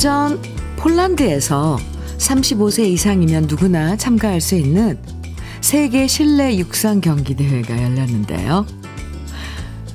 전 0.00 0.40
폴란드에서 0.76 1.78
35세 2.16 2.86
이상이면 2.86 3.48
누구나 3.48 3.96
참가할 3.96 4.40
수 4.40 4.54
있는 4.54 4.98
세계 5.60 6.06
실내 6.06 6.56
육상 6.56 7.02
경기 7.02 7.36
대회가 7.36 7.74
열렸는데요. 7.74 8.64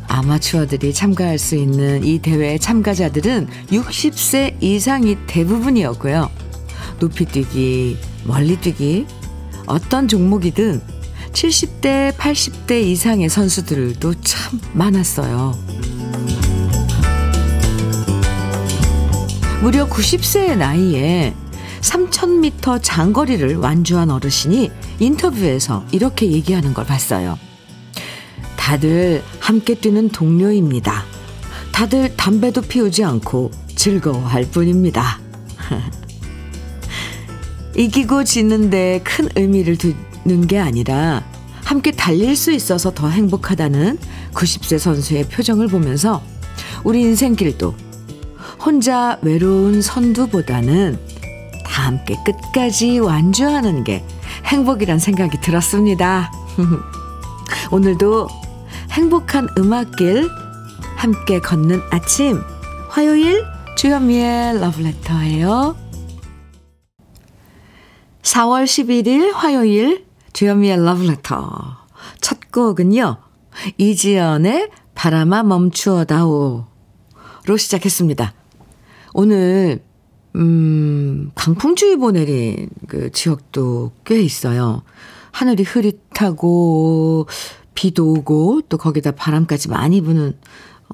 아마추어들이 0.07 0.93
참가할 0.93 1.39
수 1.39 1.55
있는 1.55 2.03
이 2.03 2.19
대회 2.19 2.59
참가자들은 2.59 3.47
60세 3.71 4.61
이상이 4.61 5.17
대부분이었고요. 5.25 6.29
높이뛰기, 6.99 7.97
멀리뛰기, 8.25 9.07
어떤 9.65 10.07
종목이든 10.07 10.83
70대, 11.33 12.11
80대 12.15 12.79
이상의 12.83 13.27
선수들도 13.27 14.13
참 14.21 14.59
많았어요. 14.73 15.74
무려 19.65 19.87
90세의 19.87 20.57
나이에 20.57 21.33
3,000m 21.81 22.81
장거리를 22.83 23.55
완주한 23.55 24.11
어르신이 24.11 24.69
인터뷰에서 24.99 25.83
이렇게 25.91 26.31
얘기하는 26.31 26.75
걸 26.75 26.85
봤어요. 26.85 27.39
다들 28.57 29.23
함께 29.39 29.73
뛰는 29.73 30.09
동료입니다. 30.09 31.03
다들 31.71 32.15
담배도 32.15 32.61
피우지 32.61 33.03
않고 33.05 33.49
즐거워할 33.75 34.45
뿐입니다. 34.51 35.19
이기고 37.75 38.23
지는데 38.23 39.01
큰 39.03 39.29
의미를 39.35 39.79
두는 39.79 40.45
게 40.45 40.59
아니라 40.59 41.23
함께 41.63 41.89
달릴 41.89 42.35
수 42.35 42.51
있어서 42.51 42.93
더 42.93 43.09
행복하다는 43.09 43.97
90세 44.31 44.77
선수의 44.77 45.23
표정을 45.23 45.69
보면서 45.69 46.21
우리 46.83 47.01
인생길도 47.01 47.84
혼자 48.65 49.19
외로운 49.21 49.79
선두보다는 49.83 50.99
다 51.67 51.83
함께 51.83 52.15
끝까지 52.25 52.97
완주하는 52.97 53.83
게 53.83 54.03
행복이란 54.45 54.97
생각이 54.97 55.39
들었습니다. 55.39 56.31
오늘도 57.71 58.27
행복한 58.89 59.47
음악길 59.59 60.27
함께 60.95 61.39
걷는 61.39 61.79
아침 61.91 62.41
화요일 62.89 63.43
주현미의 63.77 64.59
러브레터예요. 64.59 65.75
4월 68.23 68.63
11일 68.63 69.31
화요일 69.33 70.07
주현미의 70.33 70.83
러브레터 70.83 71.85
첫 72.19 72.51
곡은요. 72.51 73.17
이지연의 73.77 74.71
바람아 74.95 75.43
멈추어다오로 75.43 76.65
시작했습니다. 77.59 78.34
오늘 79.17 79.81
음, 80.35 81.31
강풍주의보 81.35 82.11
내린 82.11 82.67
그 82.85 83.09
지역도 83.13 83.93
꽤 84.03 84.21
있어요. 84.21 84.83
하늘이 85.31 85.63
흐릿하고 85.63 87.25
비도 87.75 88.11
오고 88.11 88.63
또 88.67 88.77
거기다 88.77 89.11
바람까지 89.11 89.69
많이 89.69 90.01
부는 90.01 90.37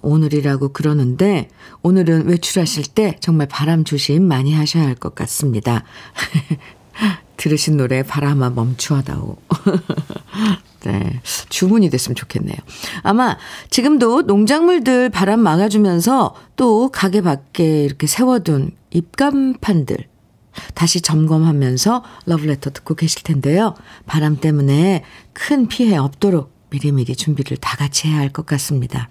오늘이라고 0.04 0.70
그러는데 0.70 1.50
오늘은 1.82 2.28
외출하실 2.28 2.94
때 2.94 3.18
정말 3.22 3.48
바람 3.48 3.84
조심 3.84 4.28
많이 4.28 4.54
하셔야 4.54 4.86
할 4.86 4.94
것 4.94 5.16
같습니다. 5.16 5.84
들으신 7.38 7.76
노래 7.76 8.04
바람아 8.04 8.52
멈추어다오. 8.52 9.38
네. 10.84 11.22
주문이 11.50 11.90
됐으면 11.90 12.16
좋겠네요. 12.16 12.56
아마 13.03 13.38
지금도 13.69 14.24
농작물들 14.24 15.09
바람 15.09 15.40
막아주면서 15.42 16.36
또 16.56 16.90
가게 16.90 17.22
밖에 17.22 17.84
이렇게 17.84 18.08
세워둔 18.08 18.72
입간판들 18.92 19.97
다시 20.74 21.02
점검하면서 21.02 22.03
러브레터 22.25 22.72
듣고 22.72 22.96
계실 22.96 23.24
텐데요. 23.24 23.75
바람 24.06 24.38
때문에 24.38 25.03
큰 25.34 25.68
피해 25.68 25.96
없도록 25.97 26.52
미리미리 26.69 27.16
준비를 27.16 27.58
다 27.58 27.78
같이 27.78 28.08
해야 28.08 28.18
할 28.19 28.30
것 28.31 28.46
같습니다. 28.46 29.09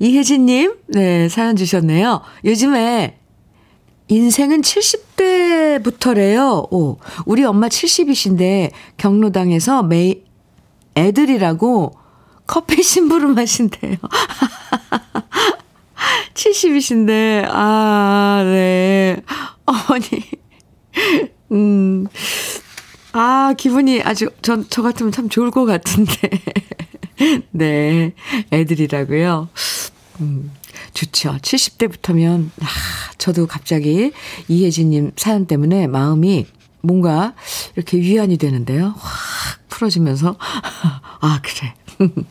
이혜진님, 0.00 0.74
네, 0.88 1.28
사연 1.28 1.56
주셨네요. 1.56 2.20
요즘에 2.44 3.18
인생은 4.08 4.62
70대부터래요. 4.62 6.72
오, 6.72 6.98
우리 7.26 7.44
엄마 7.44 7.68
70이신데 7.68 8.70
경로당에서 8.96 9.82
매 9.82 10.22
애들이라고 10.96 11.92
커피 12.46 12.82
심부름 12.82 13.36
하신대요. 13.38 13.96
70이신데, 16.34 17.46
아, 17.50 18.42
네. 18.44 19.20
어머니. 19.66 20.06
음, 21.52 22.06
아, 23.12 23.54
기분이 23.56 24.02
아주, 24.02 24.30
전, 24.42 24.64
저 24.70 24.82
같으면 24.82 25.12
참 25.12 25.28
좋을 25.28 25.50
것 25.50 25.64
같은데. 25.64 26.12
네. 27.50 28.12
애들이라고요. 28.52 29.48
음, 30.20 30.52
좋죠. 30.94 31.36
70대부터면, 31.42 32.50
아, 32.60 32.66
저도 33.18 33.46
갑자기 33.46 34.12
이혜진님 34.48 35.12
사연 35.16 35.46
때문에 35.46 35.86
마음이 35.86 36.46
뭔가 36.80 37.34
이렇게 37.76 37.98
위안이 37.98 38.36
되는데요. 38.38 38.94
확 38.96 39.68
풀어지면서, 39.68 40.36
아, 41.20 41.40
그래. 41.42 41.74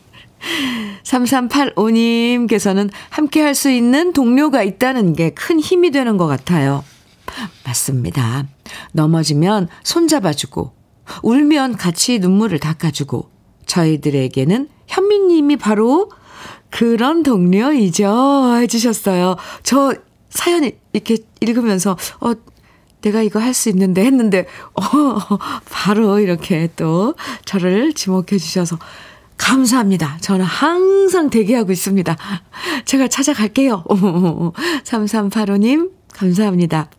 3385님께서는 1.02 2.90
함께 3.10 3.40
할 3.42 3.54
수 3.54 3.70
있는 3.70 4.12
동료가 4.12 4.62
있다는 4.62 5.14
게 5.14 5.30
큰 5.30 5.58
힘이 5.60 5.90
되는 5.90 6.16
것 6.16 6.26
같아요. 6.26 6.84
맞습니다. 7.64 8.46
넘어지면 8.92 9.68
손잡아주고, 9.82 10.72
울면 11.22 11.76
같이 11.76 12.18
눈물을 12.18 12.58
닦아주고, 12.58 13.30
저희들에게는 13.66 14.68
현미님이 14.86 15.56
바로 15.56 16.10
그런 16.70 17.22
동료이죠. 17.22 18.56
해주셨어요. 18.56 19.36
저 19.62 19.94
사연 20.30 20.70
이렇게 20.92 21.16
읽으면서, 21.40 21.96
어, 22.20 22.32
내가 23.00 23.22
이거 23.22 23.38
할 23.40 23.54
수 23.54 23.68
있는데 23.70 24.04
했는데, 24.04 24.46
어, 24.74 24.82
바로 25.70 26.18
이렇게 26.18 26.68
또 26.76 27.14
저를 27.44 27.92
지목해 27.94 28.38
주셔서 28.38 28.78
감사합니다. 29.36 30.18
저는 30.20 30.44
항상 30.44 31.30
대기하고 31.30 31.72
있습니다. 31.72 32.16
제가 32.84 33.08
찾아갈게요. 33.08 33.84
3385님, 34.84 35.92
감사합니다. 36.12 36.90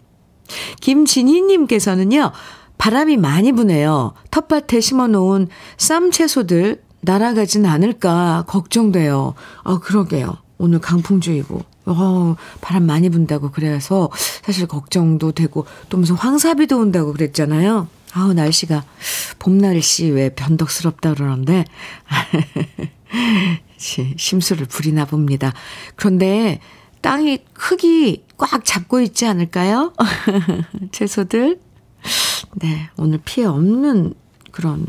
김진희님께서는요, 0.82 2.32
바람이 2.78 3.18
많이 3.18 3.52
부네요. 3.52 4.14
텃밭에 4.32 4.80
심어 4.80 5.08
놓은 5.08 5.50
쌈 5.78 6.12
채소들 6.12 6.82
날아가진 7.02 7.66
않을까 7.66 8.46
걱정돼요. 8.48 9.34
아, 9.64 9.80
그러게요. 9.80 10.38
오늘 10.58 10.80
강풍주의고. 10.80 11.64
어, 11.86 12.36
바람 12.62 12.86
많이 12.86 13.10
분다고 13.10 13.50
그래서 13.50 14.10
사실 14.44 14.68
걱정도 14.68 15.32
되고 15.32 15.66
또 15.90 15.98
무슨 15.98 16.16
황사비도 16.16 16.78
온다고 16.78 17.14
그랬잖아요. 17.14 17.88
아우, 18.14 18.34
날씨가, 18.34 18.84
봄 19.40 19.58
날씨 19.58 20.10
왜 20.10 20.30
변덕스럽다 20.30 21.14
그러는데, 21.14 21.66
심술을 23.78 24.66
부리나 24.66 25.06
봅니다. 25.06 25.54
그런데 25.96 26.60
땅이 27.02 27.40
흙이 27.54 28.24
꽉 28.38 28.66
잡고 28.66 29.02
있지 29.02 29.26
않을까요? 29.26 29.94
채소들. 30.92 31.60
네, 32.56 32.90
오늘 32.98 33.20
피해 33.24 33.46
없는 33.46 34.14
그런 34.60 34.86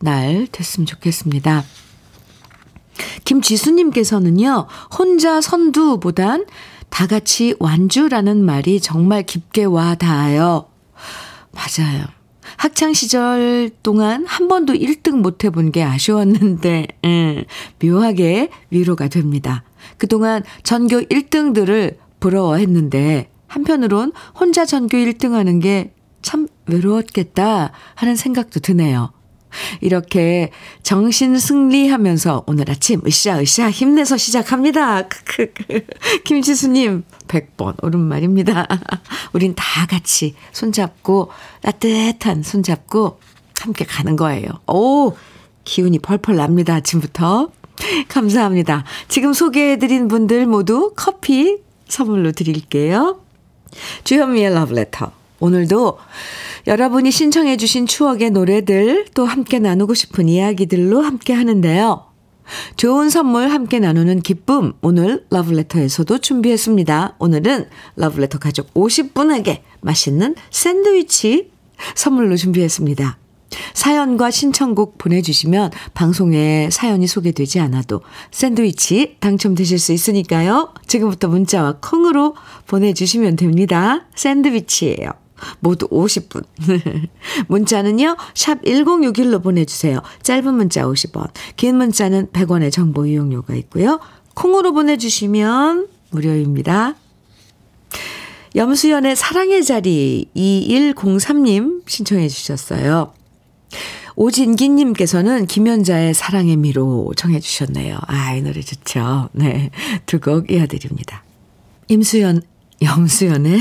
날 0.00 0.48
됐으면 0.50 0.84
좋겠습니다. 0.84 1.62
김지수님께서는요, 3.24 4.66
혼자 4.98 5.40
선두보단 5.40 6.46
다 6.90 7.06
같이 7.06 7.54
완주라는 7.60 8.44
말이 8.44 8.80
정말 8.80 9.22
깊게 9.22 9.64
와 9.64 9.94
닿아요. 9.94 10.66
맞아요. 11.52 12.04
학창시절 12.56 13.70
동안 13.84 14.26
한 14.26 14.48
번도 14.48 14.72
1등 14.72 15.20
못 15.20 15.44
해본 15.44 15.70
게 15.70 15.84
아쉬웠는데, 15.84 16.88
음, 17.04 17.44
묘하게 17.80 18.50
위로가 18.70 19.06
됩니다. 19.06 19.62
그동안 19.98 20.42
전교 20.64 21.02
1등들을 21.02 21.96
부러워했는데, 22.18 23.30
한편으론 23.46 24.12
혼자 24.38 24.66
전교 24.66 24.96
1등 24.98 25.32
하는 25.32 25.60
게 25.60 25.92
참 26.22 26.48
외로웠겠다 26.66 27.72
하는 27.94 28.16
생각도 28.16 28.60
드네요. 28.60 29.12
이렇게 29.80 30.50
정신 30.82 31.38
승리하면서 31.38 32.44
오늘 32.46 32.70
아침 32.70 33.02
으쌰으쌰 33.06 33.70
힘내서 33.70 34.16
시작합니다. 34.16 35.08
김지수님 36.24 37.04
100번 37.28 37.82
오른말입니다. 37.82 38.66
우린 39.32 39.54
다 39.54 39.86
같이 39.86 40.34
손잡고 40.52 41.30
따뜻한 41.60 42.42
손잡고 42.42 43.20
함께 43.60 43.84
가는 43.84 44.16
거예요. 44.16 44.48
오 44.66 45.14
기운이 45.64 45.98
펄펄 46.00 46.36
납니다. 46.36 46.74
아침부터. 46.76 47.50
감사합니다. 48.08 48.84
지금 49.08 49.32
소개해드린 49.32 50.08
분들 50.08 50.46
모두 50.46 50.92
커피 50.96 51.58
선물로 51.88 52.32
드릴게요. 52.32 53.20
주현미의 54.04 54.54
러브레터. 54.54 55.21
오늘도 55.42 55.98
여러분이 56.68 57.10
신청해 57.10 57.56
주신 57.56 57.86
추억의 57.86 58.30
노래들 58.30 59.06
또 59.12 59.26
함께 59.26 59.58
나누고 59.58 59.92
싶은 59.92 60.28
이야기들로 60.28 61.02
함께 61.02 61.32
하는데요. 61.32 62.04
좋은 62.76 63.10
선물 63.10 63.48
함께 63.48 63.80
나누는 63.80 64.20
기쁨 64.20 64.72
오늘 64.82 65.26
러브레터에서도 65.30 66.18
준비했습니다. 66.18 67.16
오늘은 67.18 67.66
러브레터 67.96 68.38
가족 68.38 68.72
50분에게 68.74 69.62
맛있는 69.80 70.36
샌드위치 70.50 71.50
선물로 71.96 72.36
준비했습니다. 72.36 73.18
사연과 73.74 74.30
신청곡 74.30 74.96
보내주시면 74.96 75.72
방송에 75.92 76.68
사연이 76.70 77.08
소개되지 77.08 77.58
않아도 77.58 78.02
샌드위치 78.30 79.16
당첨되실 79.18 79.80
수 79.80 79.92
있으니까요. 79.92 80.72
지금부터 80.86 81.26
문자와 81.26 81.78
콩으로 81.80 82.36
보내주시면 82.68 83.34
됩니다. 83.34 84.06
샌드위치예요. 84.14 85.21
모두 85.60 85.88
50분. 85.88 86.44
문자는요, 87.48 88.16
샵 88.34 88.62
1061로 88.62 89.42
보내주세요. 89.42 90.00
짧은 90.22 90.54
문자 90.54 90.82
50원, 90.82 91.30
긴 91.56 91.76
문자는 91.76 92.28
100원의 92.28 92.72
정보 92.72 93.06
이용료가 93.06 93.54
있고요. 93.54 94.00
콩으로 94.34 94.72
보내주시면 94.72 95.88
무료입니다. 96.10 96.94
염수연의 98.54 99.16
사랑의 99.16 99.64
자리 99.64 100.28
2103님 100.36 101.82
신청해 101.88 102.28
주셨어요. 102.28 103.12
오진기님께서는 104.14 105.46
김연자의 105.46 106.12
사랑의 106.12 106.56
미로 106.56 107.12
정해 107.16 107.40
주셨네요. 107.40 107.98
아, 108.06 108.34
이 108.34 108.42
노래 108.42 108.60
좋죠. 108.60 109.30
네. 109.32 109.70
두 110.04 110.20
곡 110.20 110.50
이어드립니다. 110.50 111.24
임수연, 111.88 112.42
염수연의, 112.82 113.60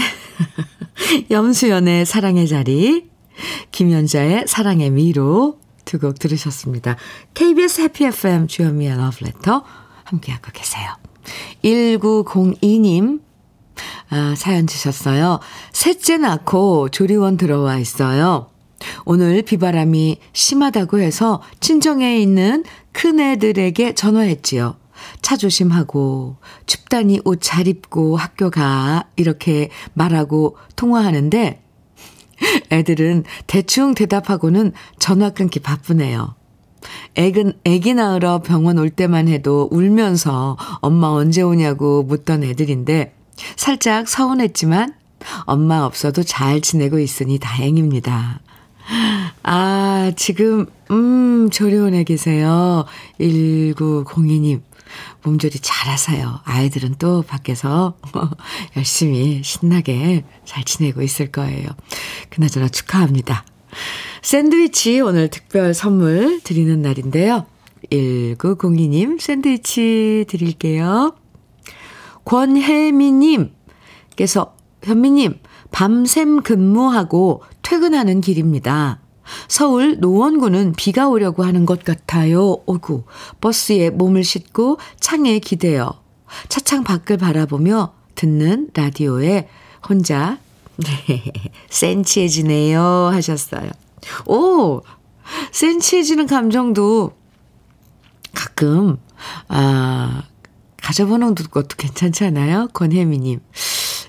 염수연의 1.30 2.06
사랑의 2.06 2.48
자리, 2.48 3.10
김연자의 3.72 4.46
사랑의 4.48 4.90
미로 4.92 5.60
두 5.86 6.00
곡 6.00 6.20
들으셨습니다. 6.20 6.96
KBS 7.34 7.82
해피 7.82 8.06
FM 8.06 8.48
주현미의 8.48 8.98
러브레터 8.98 9.64
함께하고 10.06 10.52
계세요. 10.54 10.96
1902님, 11.64 13.22
아, 14.10 14.34
사연 14.38 14.68
주셨어요. 14.68 15.40
셋째 15.74 16.18
낳고 16.18 16.90
조리원 16.90 17.38
들어와 17.38 17.78
있어요. 17.78 18.50
오늘 19.06 19.42
비바람이 19.44 20.18
심하다고 20.34 21.00
해서 21.00 21.42
친정에 21.60 22.20
있는 22.20 22.64
큰애들에게 22.94 23.94
전화했지요. 23.94 24.78
차 25.22 25.38
조심하고 25.38 26.38
춥다니 26.66 27.22
옷 27.26 27.42
잘 27.42 27.68
입고 27.68 28.18
학교 28.18 28.50
가 28.50 29.06
이렇게 29.16 29.70
말하고 29.94 30.58
통화하는데 30.76 31.62
애들은 32.72 33.24
대충 33.48 33.94
대답하고는 33.94 34.72
전화 35.00 35.30
끊기 35.30 35.60
바쁘네요. 35.60 36.36
애근, 37.16 37.54
애기 37.66 37.94
낳으러 37.94 38.42
병원 38.42 38.80
올 38.80 38.90
때만 38.90 39.28
해도 39.28 39.68
울면서 39.72 40.58
엄마 40.82 41.08
언제 41.08 41.42
오냐고 41.42 42.04
묻던 42.04 42.44
애들인데 42.44 43.14
살짝 43.56 44.08
서운했지만 44.08 44.96
엄마 45.42 45.84
없어도 45.84 46.24
잘 46.24 46.62
지내고 46.62 47.00
있으니 47.00 47.38
다행입니다. 47.38 48.40
아, 49.44 50.12
지금, 50.16 50.66
음, 50.90 51.50
조리원에 51.52 52.04
계세요. 52.04 52.86
1902님. 53.20 54.62
몸조리 55.24 55.60
잘 55.62 55.92
하세요. 55.92 56.40
아이들은 56.46 56.96
또 56.98 57.22
밖에서 57.22 57.96
열심히 58.76 59.42
신나게 59.44 60.24
잘 60.46 60.64
지내고 60.64 61.02
있을 61.02 61.32
거예요. 61.32 61.68
그나저나 62.30 62.70
축하합니다. 62.70 63.46
샌드위치 64.22 65.00
오늘 65.02 65.30
특별 65.30 65.74
선물 65.74 66.42
드리는 66.44 66.82
날인데요. 66.82 67.46
1902님 67.90 69.20
샌드위치 69.20 70.26
드릴게요. 70.28 71.16
권혜미님께서 72.26 73.52
현미님 74.84 75.40
밤샘 75.72 76.42
근무하고 76.44 77.44
퇴근하는 77.62 78.22
길입니다. 78.22 79.00
서울 79.48 79.98
노원구는 80.00 80.74
비가 80.74 81.08
오려고 81.08 81.44
하는 81.44 81.66
것 81.66 81.84
같아요. 81.84 82.58
오구. 82.66 83.04
버스에 83.42 83.90
몸을 83.90 84.24
싣고 84.24 84.78
창에 85.00 85.40
기대어 85.40 86.02
차창 86.50 86.84
밖을 86.84 87.18
바라보며 87.18 87.94
듣는 88.16 88.70
라디오에 88.74 89.48
혼자 89.88 90.38
네, 90.78 91.24
센치해지네요 91.70 92.82
하셨어요. 93.12 93.70
오! 94.26 94.82
센치해지는 95.52 96.28
감정도 96.28 97.14
가끔 98.34 98.98
아 99.48 100.24
가져보는 100.82 101.36
것도 101.36 101.76
괜찮지 101.78 102.26
않아요? 102.26 102.68
권혜미님. 102.74 103.40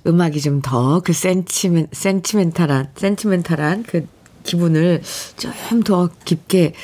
음악이 0.07 0.41
좀 0.41 0.63
더 0.63 1.01
그 1.05 1.13
센치멘, 1.13 1.89
센치멘탈한, 1.93 2.91
센치멘탈한 2.97 3.85
그 3.85 4.07
기분을 4.43 5.03
좀 5.37 5.83
더 5.83 6.09
깊게 6.25 6.75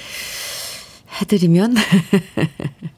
해드리면, 1.20 1.74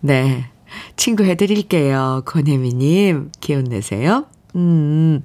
네. 0.00 0.50
친구 0.96 1.24
해드릴게요. 1.24 2.22
권혜미님, 2.26 3.32
기운 3.40 3.64
내세요. 3.64 4.26
음, 4.54 5.22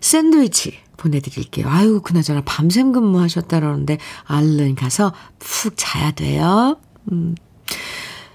샌드위치 0.00 0.78
보내드릴게요. 0.96 1.68
아유, 1.68 2.00
그나저나 2.02 2.42
밤샘 2.44 2.92
근무하셨다라는데, 2.92 3.98
얼른 4.28 4.74
가서 4.74 5.12
푹 5.38 5.74
자야 5.76 6.12
돼요. 6.12 6.76
음. 7.10 7.34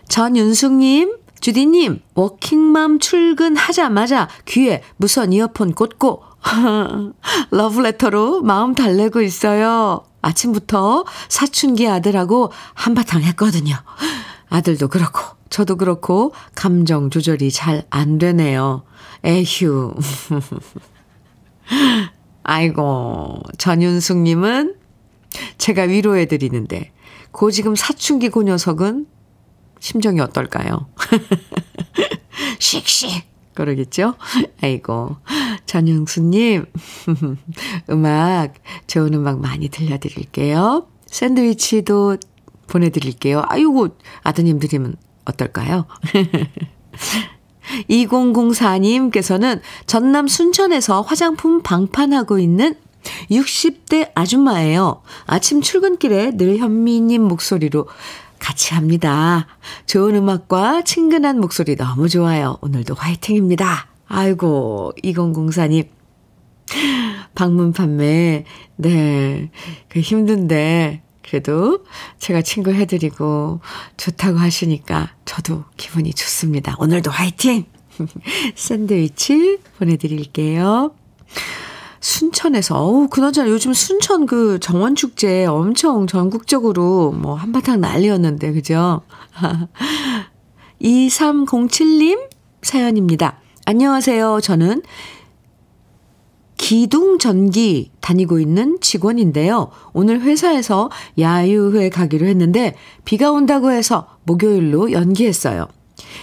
전윤숙님, 0.10 1.18
주디님, 1.40 2.02
워킹맘 2.16 3.00
출근하자마자 3.00 4.28
귀에 4.46 4.82
무선 4.98 5.34
이어폰 5.34 5.74
꽂고 5.74 6.24
러브레터로 7.52 8.42
마음 8.42 8.76
달래고 8.76 9.22
있어요. 9.22 10.04
아침부터 10.22 11.06
사춘기 11.30 11.88
아들하고 11.88 12.52
한바탕 12.74 13.22
했거든요. 13.24 13.76
아들도 14.50 14.88
그렇고, 14.88 15.22
저도 15.50 15.76
그렇고, 15.76 16.34
감정 16.56 17.10
조절이 17.10 17.52
잘 17.52 17.84
안 17.90 18.18
되네요. 18.18 18.84
에휴. 19.24 19.94
아이고, 22.44 23.42
전윤숙님은 23.58 24.76
제가 25.58 25.84
위로해드리는데, 25.84 26.92
고 27.32 27.52
지금 27.52 27.76
사춘기 27.76 28.30
고 28.30 28.44
녀석은 28.44 29.06
심정이 29.80 30.22
어떨까요? 30.22 30.88
씩씩 32.60 33.26
그러겠죠? 33.58 34.16
아이고 34.62 35.18
전영수님 35.66 36.66
음악 37.90 38.54
좋은 38.88 39.14
음악 39.14 39.40
많이 39.40 39.70
들려드릴게요. 39.70 40.88
샌드위치도 41.08 42.18
보내드릴게요. 42.68 43.44
아이고 43.48 43.90
아드님 44.24 44.60
드리면 44.60 44.96
어떨까요? 45.26 45.86
2004님께서는 47.90 49.60
전남 49.86 50.28
순천에서 50.28 51.02
화장품 51.02 51.62
방판하고 51.62 52.40
있는 52.40 52.76
60대 53.32 54.12
아줌마예요. 54.16 55.02
아침 55.26 55.62
출근길에 55.62 56.32
늘 56.38 56.58
현미님 56.58 57.24
목소리로 57.24 57.88
같이 58.40 58.74
합니다. 58.74 59.48
좋은 59.86 60.16
음악과 60.16 60.84
친근한 60.84 61.40
목소리 61.40 61.76
너무 61.76 62.10
좋아요. 62.10 62.58
오늘도 62.62 62.96
화이팅입니다. 62.96 63.88
아이고, 64.08 64.94
2004님. 65.04 65.88
방문 67.36 67.72
판매, 67.72 68.46
네. 68.76 69.52
그 69.90 70.00
힘든데, 70.00 71.04
그래도 71.22 71.84
제가 72.20 72.42
친구 72.42 72.72
해드리고 72.72 73.60
좋다고 73.98 74.38
하시니까 74.40 75.14
저도 75.26 75.66
기분이 75.76 76.14
좋습니다. 76.14 76.76
오늘도 76.80 77.12
화이팅! 77.12 77.66
샌드위치 78.56 79.60
보내드릴게요. 79.78 80.96
순천에서, 82.08 82.82
어우, 82.82 83.10
그나저나 83.10 83.50
요즘 83.50 83.74
순천 83.74 84.28
그 84.28 84.60
정원 84.62 84.96
축제 84.96 85.46
엄청 85.46 86.08
전국적으로 86.08 87.12
뭐 87.12 87.36
한바탕 87.36 87.82
난리였는데, 87.82 88.54
그죠? 88.54 89.02
2307님 90.82 92.30
사연입니다. 92.62 93.42
안녕하세요. 93.66 94.40
저는 94.42 94.84
기둥 96.56 97.20
전기 97.20 97.92
다니고 98.00 98.40
있는 98.40 98.78
직원인데요. 98.80 99.70
오늘 99.92 100.22
회사에서 100.22 100.90
야유회 101.20 101.90
가기로 101.90 102.26
했는데 102.26 102.76
비가 103.04 103.32
온다고 103.32 103.72
해서 103.72 104.08
목요일로 104.24 104.94
연기했어요. 104.94 105.68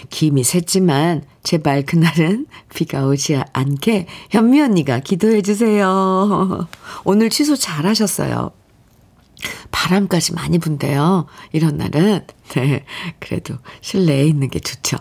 김이 0.09 0.41
샜지만 0.41 1.21
제발 1.45 1.83
그날은 1.83 2.47
비가 2.73 3.05
오지 3.05 3.39
않게 3.53 4.07
현미 4.31 4.59
언니가 4.61 4.99
기도해 4.99 5.43
주세요. 5.43 6.67
오늘 7.03 7.29
취소 7.29 7.55
잘 7.55 7.85
하셨어요. 7.85 8.51
바람까지 9.69 10.33
많이 10.33 10.57
분대요. 10.57 11.27
이런 11.51 11.77
날은. 11.77 12.25
네. 12.55 12.83
그래도 13.19 13.55
실내에 13.81 14.25
있는 14.25 14.49
게 14.49 14.59
좋죠. 14.59 14.97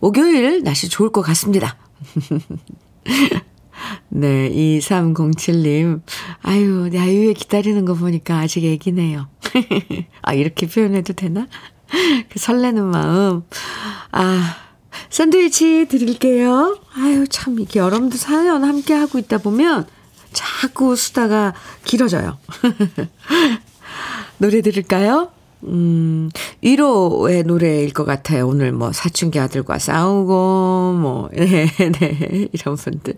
목요일 0.00 0.62
날씨 0.64 0.88
좋을 0.88 1.10
것 1.10 1.20
같습니다. 1.20 1.76
네, 4.08 4.50
2307님. 4.50 6.00
아유, 6.42 6.90
야유에 6.94 7.34
기다리는 7.34 7.84
거 7.84 7.92
보니까 7.92 8.38
아직 8.38 8.64
애기네요. 8.64 9.28
아, 10.22 10.32
이렇게 10.32 10.66
표현해도 10.66 11.12
되나? 11.12 11.46
그 12.30 12.38
설레는 12.38 12.86
마음. 12.86 13.42
아, 14.12 14.63
샌드위치 15.10 15.86
드릴게요. 15.88 16.78
아유, 16.94 17.26
참, 17.28 17.58
이게 17.60 17.80
여러분들 17.80 18.18
사연 18.18 18.64
함께 18.64 18.94
하고 18.94 19.18
있다 19.18 19.38
보면 19.38 19.86
자꾸 20.32 20.96
수다가 20.96 21.54
길어져요. 21.84 22.38
노래 24.38 24.60
들을까요? 24.60 25.30
음, 25.64 26.28
1호의 26.62 27.46
노래일 27.46 27.92
것 27.92 28.04
같아요. 28.04 28.46
오늘 28.46 28.72
뭐 28.72 28.92
사춘기 28.92 29.38
아들과 29.38 29.78
싸우고, 29.78 30.98
뭐, 31.00 31.30
네, 31.34 31.66
네, 31.66 32.48
이런 32.52 32.76
분들. 32.76 33.14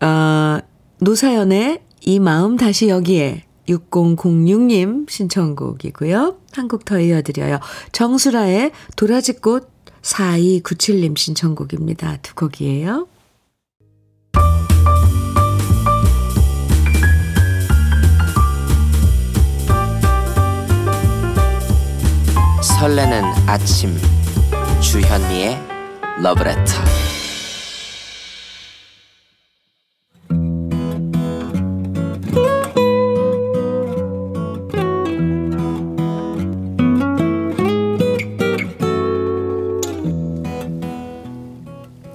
아, 0.00 0.60
노사연의 1.00 1.80
이 2.02 2.18
마음 2.20 2.56
다시 2.56 2.88
여기에 2.88 3.44
6006님 3.68 5.08
신청곡이고요. 5.08 6.36
한곡 6.52 6.84
더 6.84 7.00
이어드려요. 7.00 7.60
정수라의 7.92 8.72
도라지꽃 8.96 9.71
4297님 10.02 11.16
신청곡입니다. 11.16 12.18
두 12.22 12.34
곡이에요. 12.34 13.08
설레는 22.62 23.22
아침 23.46 23.96
주현미의 24.80 25.56
러브레터 26.20 27.01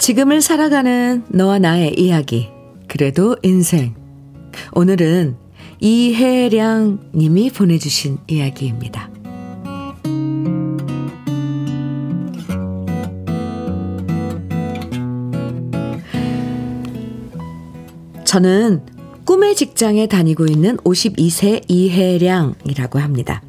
지금을 0.08 0.40
살아가는 0.40 1.22
너와 1.28 1.58
나의 1.58 2.00
이야기 2.00 2.48
그래도 2.86 3.36
인생 3.42 3.94
오늘은 4.72 5.36
이혜량 5.80 7.10
님이 7.14 7.50
보내주신 7.50 8.16
이야기입니다. 8.26 9.10
저는 18.24 18.86
꿈의 19.26 19.56
직장에 19.56 20.06
다니고 20.06 20.46
있는 20.46 20.78
52세 20.78 21.64
이혜량이라고 21.68 22.98
합니다. 22.98 23.42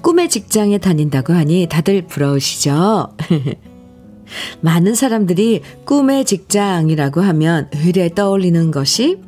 꿈의 0.00 0.30
직장에 0.30 0.78
다닌다고 0.78 1.34
하니 1.34 1.66
다들 1.68 2.06
부러우시죠? 2.06 3.14
많은 4.60 4.94
사람들이 4.94 5.62
꿈의 5.84 6.24
직장이라고 6.24 7.20
하면 7.20 7.68
의뢰 7.74 8.08
떠올리는 8.08 8.70
것이 8.70 9.18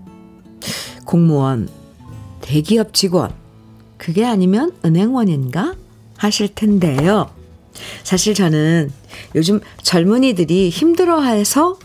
공무원, 1.04 1.68
대기업 2.40 2.94
직원, 2.94 3.32
그게 3.96 4.25
아니면 4.25 4.72
은행원인가 4.84 5.75
하실 6.16 6.48
텐데요. 6.54 7.30
사실 8.02 8.34
저는 8.34 8.90
요즘 9.34 9.60
젊은이들이 9.82 10.70
힘들어해서 10.70 11.78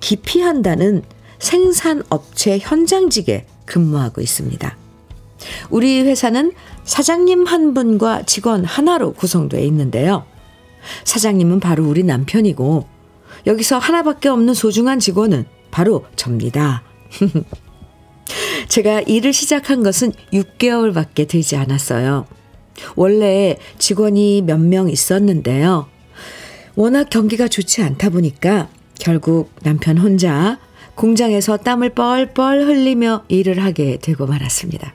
기피한다는 0.00 1.02
생산업체 1.38 2.58
현장직에 2.58 3.46
근무하고 3.64 4.20
있습니다. 4.20 4.76
우리 5.70 6.02
회사는 6.02 6.52
사장님 6.84 7.46
한 7.46 7.74
분과 7.74 8.22
직원 8.22 8.64
하나로 8.64 9.12
구성되어 9.12 9.60
있는데요. 9.60 10.24
사장님은 11.04 11.60
바로 11.60 11.86
우리 11.86 12.02
남편이고, 12.02 12.86
여기서 13.46 13.78
하나밖에 13.78 14.28
없는 14.28 14.54
소중한 14.54 14.98
직원은 14.98 15.44
바로 15.70 16.04
접니다. 16.16 16.82
제가 18.68 19.00
일을 19.02 19.32
시작한 19.32 19.82
것은 19.82 20.12
6개월밖에 20.32 21.26
되지 21.28 21.56
않았어요. 21.56 22.26
원래 22.94 23.56
직원이 23.78 24.42
몇 24.42 24.60
명 24.60 24.88
있었는데요. 24.90 25.88
워낙 26.74 27.10
경기가 27.10 27.48
좋지 27.48 27.82
않다 27.82 28.10
보니까 28.10 28.68
결국 29.00 29.50
남편 29.62 29.98
혼자 29.98 30.58
공장에서 30.94 31.56
땀을 31.56 31.90
뻘뻘 31.90 32.66
흘리며 32.66 33.24
일을 33.28 33.62
하게 33.62 33.98
되고 33.98 34.26
말았습니다. 34.26 34.94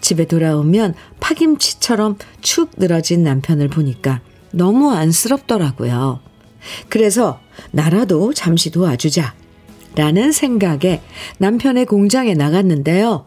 집에 0.00 0.26
돌아오면 0.26 0.94
파김치처럼 1.20 2.16
축 2.40 2.70
늘어진 2.76 3.22
남편을 3.22 3.68
보니까 3.68 4.20
너무 4.52 4.92
안쓰럽더라고요. 4.92 6.20
그래서 6.88 7.40
나라도 7.70 8.32
잠시 8.32 8.70
도와주자. 8.70 9.34
라는 9.94 10.32
생각에 10.32 11.02
남편의 11.38 11.84
공장에 11.86 12.34
나갔는데요. 12.34 13.26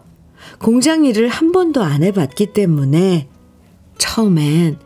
공장 0.58 1.06
일을 1.06 1.28
한 1.28 1.52
번도 1.52 1.84
안 1.84 2.02
해봤기 2.04 2.54
때문에 2.54 3.28
처음엔 3.98 4.80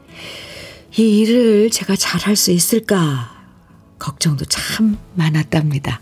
이 0.98 1.20
일을 1.20 1.70
제가 1.70 1.96
잘할 1.96 2.36
수 2.36 2.52
있을까 2.52 3.32
걱정도 3.98 4.46
참 4.46 4.98
많았답니다. 5.14 6.02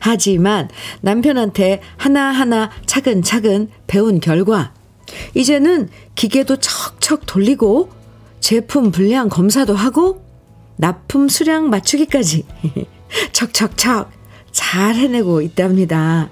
하지만 0.00 0.68
남편한테 1.00 1.80
하나하나 1.96 2.70
차근차근 2.86 3.70
배운 3.86 4.20
결과 4.20 4.74
이제는 5.34 5.88
기계도 6.14 6.56
척척 6.56 7.24
돌리고 7.26 7.90
제품 8.46 8.92
분량 8.92 9.28
검사도 9.28 9.74
하고 9.74 10.22
납품 10.76 11.28
수량 11.28 11.68
맞추기까지 11.68 12.44
척척척 13.32 14.12
잘 14.52 14.94
해내고 14.94 15.42
있답니다. 15.42 16.30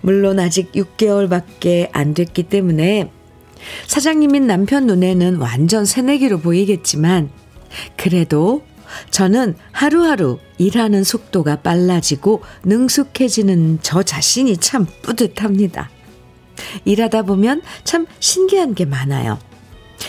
물론 0.00 0.40
아직 0.40 0.72
6개월밖에 0.72 1.90
안 1.92 2.14
됐기 2.14 2.44
때문에 2.44 3.12
사장님인 3.86 4.46
남편 4.46 4.86
눈에는 4.86 5.36
완전 5.36 5.84
새내기로 5.84 6.38
보이겠지만 6.38 7.28
그래도 7.98 8.62
저는 9.10 9.56
하루하루 9.72 10.38
일하는 10.56 11.04
속도가 11.04 11.56
빨라지고 11.56 12.40
능숙해지는 12.64 13.80
저 13.82 14.02
자신이 14.02 14.56
참 14.56 14.86
뿌듯합니다. 15.02 15.90
일하다 16.86 17.24
보면 17.24 17.60
참 17.84 18.06
신기한 18.20 18.74
게 18.74 18.86
많아요. 18.86 19.38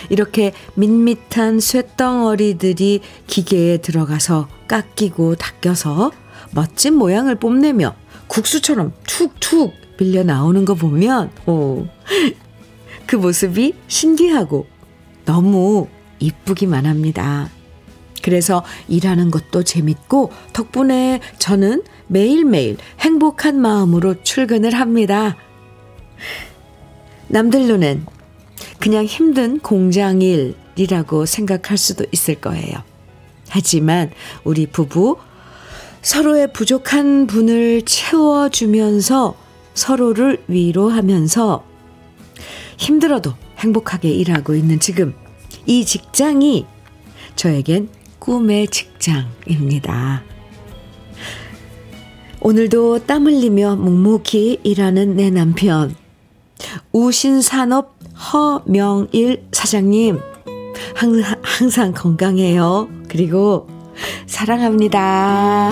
이렇게 0.09 0.53
밋밋한 0.75 1.59
쇳덩어리들이 1.59 3.01
기계에 3.27 3.77
들어가서 3.77 4.47
깎이고 4.67 5.35
닦여서 5.35 6.11
멋진 6.51 6.95
모양을 6.95 7.35
뽐내며 7.35 7.95
국수처럼 8.27 8.93
툭툭 9.05 9.73
밀려 9.97 10.23
나오는 10.23 10.63
거 10.63 10.75
보면, 10.75 11.31
오, 11.47 11.87
그 13.05 13.15
모습이 13.15 13.73
신기하고 13.87 14.67
너무 15.25 15.87
이쁘기만 16.19 16.85
합니다. 16.85 17.49
그래서 18.21 18.63
일하는 18.87 19.31
것도 19.31 19.63
재밌고 19.63 20.31
덕분에 20.53 21.21
저는 21.39 21.83
매일매일 22.07 22.77
행복한 22.99 23.59
마음으로 23.59 24.21
출근을 24.23 24.73
합니다. 24.73 25.37
남들 27.29 27.67
눈엔 27.67 28.05
그냥 28.79 29.05
힘든 29.05 29.59
공장 29.59 30.21
일이라고 30.21 31.25
생각할 31.25 31.77
수도 31.77 32.05
있을 32.11 32.35
거예요. 32.35 32.83
하지만 33.49 34.11
우리 34.43 34.67
부부 34.67 35.17
서로의 36.01 36.53
부족한 36.53 37.27
분을 37.27 37.81
채워주면서 37.83 39.35
서로를 39.73 40.43
위로하면서 40.47 41.63
힘들어도 42.77 43.33
행복하게 43.57 44.09
일하고 44.09 44.55
있는 44.55 44.79
지금 44.79 45.13
이 45.65 45.85
직장이 45.85 46.65
저에겐 47.35 47.89
꿈의 48.19 48.67
직장입니다. 48.67 50.23
오늘도 52.39 53.05
땀 53.05 53.25
흘리며 53.25 53.75
묵묵히 53.75 54.61
일하는 54.63 55.15
내 55.15 55.29
남편. 55.29 55.95
우신산업 56.91 57.96
허명일 58.17 59.47
사장님. 59.51 60.19
항상, 60.95 61.35
항상 61.43 61.93
건강해요. 61.93 62.89
그리고 63.07 63.67
사랑합니다. 64.25 65.71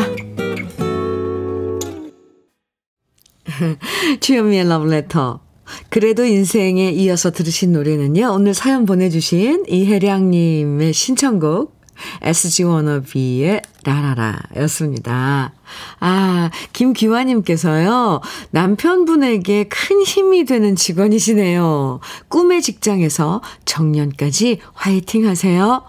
주현미의 4.19 4.67
러브레터. 4.67 5.39
그래도 5.89 6.23
인생에 6.25 6.91
이어서 6.91 7.31
들으신 7.31 7.71
노래는요. 7.71 8.31
오늘 8.31 8.53
사연 8.53 8.85
보내주신 8.85 9.65
이혜량님의 9.67 10.93
신청곡 10.93 11.75
SG 12.21 12.63
워너비의 12.63 13.61
라라라 13.83 14.39
였습니다. 14.57 15.53
아, 15.99 16.49
김기화님께서요, 16.73 18.21
남편분에게 18.51 19.65
큰 19.65 20.01
힘이 20.03 20.45
되는 20.45 20.75
직원이시네요. 20.75 21.99
꿈의 22.27 22.61
직장에서 22.61 23.41
정년까지 23.65 24.59
화이팅 24.73 25.27
하세요. 25.27 25.83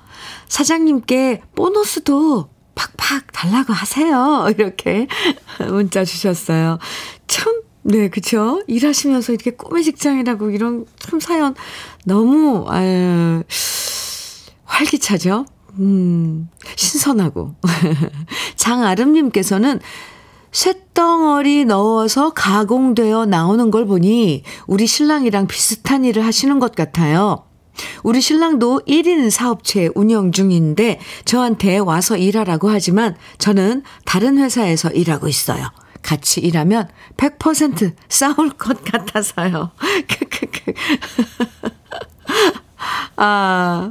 사장님께 0.48 1.42
보너스도 1.54 2.48
팍팍 2.74 3.32
달라고 3.32 3.72
하세요. 3.72 4.48
이렇게 4.56 5.06
문자 5.68 6.04
주셨어요. 6.04 6.78
참, 7.26 7.62
네, 7.82 8.08
그쵸. 8.08 8.62
일하시면서 8.66 9.32
이렇게 9.32 9.50
꿈의 9.52 9.82
직장이라고 9.84 10.50
이런 10.50 10.84
참 10.98 11.20
사연 11.20 11.54
너무, 12.04 12.66
아유, 12.68 13.42
활기차죠? 14.64 15.46
음, 15.78 16.48
신선하고. 16.76 17.54
장아름님께서는 18.56 19.80
쇳덩어리 20.52 21.66
넣어서 21.66 22.32
가공되어 22.32 23.26
나오는 23.26 23.70
걸 23.70 23.86
보니 23.86 24.42
우리 24.66 24.86
신랑이랑 24.86 25.46
비슷한 25.46 26.04
일을 26.04 26.24
하시는 26.24 26.58
것 26.58 26.74
같아요. 26.74 27.44
우리 28.02 28.22
신랑도 28.22 28.82
1인 28.88 29.30
사업체 29.30 29.90
운영 29.94 30.32
중인데 30.32 30.98
저한테 31.26 31.76
와서 31.78 32.16
일하라고 32.16 32.70
하지만 32.70 33.14
저는 33.36 33.82
다른 34.06 34.38
회사에서 34.38 34.88
일하고 34.90 35.28
있어요. 35.28 35.66
같이 36.00 36.40
일하면 36.40 36.88
100% 37.16 37.94
싸울 38.08 38.50
것 38.50 38.82
같아서요. 38.84 39.72
아, 43.16 43.88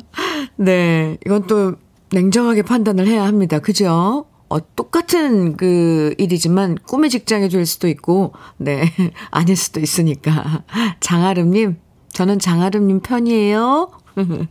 네. 0.56 1.18
이건 1.26 1.48
또 1.48 1.76
냉정하게 2.12 2.62
판단을 2.62 3.08
해야 3.08 3.26
합니다. 3.26 3.60
그죠? 3.60 4.26
어, 4.48 4.76
똑같은 4.76 5.58
그 5.58 6.14
일이지만 6.18 6.78
꿈의 6.88 7.10
직장에 7.10 7.50
줄 7.50 7.66
수도 7.66 7.88
있고, 7.88 8.34
네. 8.58 8.92
아닐 9.32 9.56
수도 9.56 9.80
있으니까. 9.80 10.64
장아름님, 11.00 11.78
저는 12.10 12.40
장아름님 12.40 13.02
편이에요. 13.02 13.92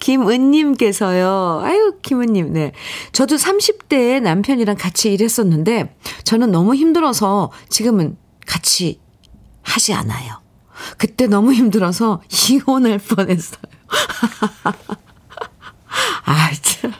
김은님께서요. 0.00 1.60
아유, 1.64 1.94
김은님, 2.02 2.52
네. 2.52 2.72
저도 3.12 3.36
30대에 3.36 4.20
남편이랑 4.20 4.76
같이 4.76 5.12
일했었는데, 5.12 5.96
저는 6.24 6.50
너무 6.50 6.74
힘들어서 6.74 7.50
지금은 7.68 8.16
같이 8.46 9.00
하지 9.62 9.92
않아요. 9.92 10.40
그때 10.96 11.26
너무 11.26 11.52
힘들어서 11.52 12.22
이혼할 12.50 12.98
뻔했어요. 12.98 13.60
아, 16.24 16.50
참. 16.60 16.92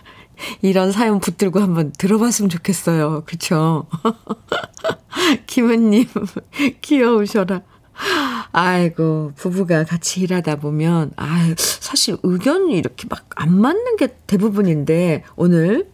이런 0.63 0.93
사연 0.93 1.21
붙들고 1.21 1.61
한번 1.61 1.93
들어봤으면 1.97 2.49
좋겠어요. 2.49 3.25
그쵸? 3.27 3.87
김은님, 5.47 6.07
귀여우셔라. 6.81 7.63
아이고, 8.53 9.33
부부가 9.37 9.85
같이 9.85 10.21
일하다 10.21 10.57
보면, 10.57 11.13
아 11.17 11.55
사실 11.57 12.17
의견이 12.23 12.77
이렇게 12.77 13.07
막 13.09 13.27
안 13.41 13.61
맞는 13.61 13.95
게 13.97 14.09
대부분인데, 14.27 15.23
오늘 15.37 15.89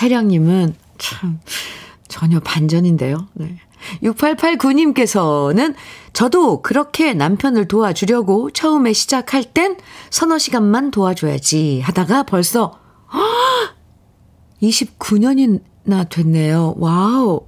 혜량님은 0.00 0.76
참 0.98 1.40
전혀 2.06 2.38
반전인데요. 2.38 3.26
네. 3.34 3.58
6889님께서는 4.02 5.74
저도 6.12 6.62
그렇게 6.62 7.14
남편을 7.14 7.68
도와주려고 7.68 8.50
처음에 8.50 8.92
시작할 8.92 9.44
땐 9.44 9.76
서너 10.10 10.38
시간만 10.38 10.90
도와줘야지 10.90 11.80
하다가 11.82 12.24
벌써 12.24 12.78
29년이나 14.62 16.08
됐네요. 16.08 16.74
wow. 16.78 17.46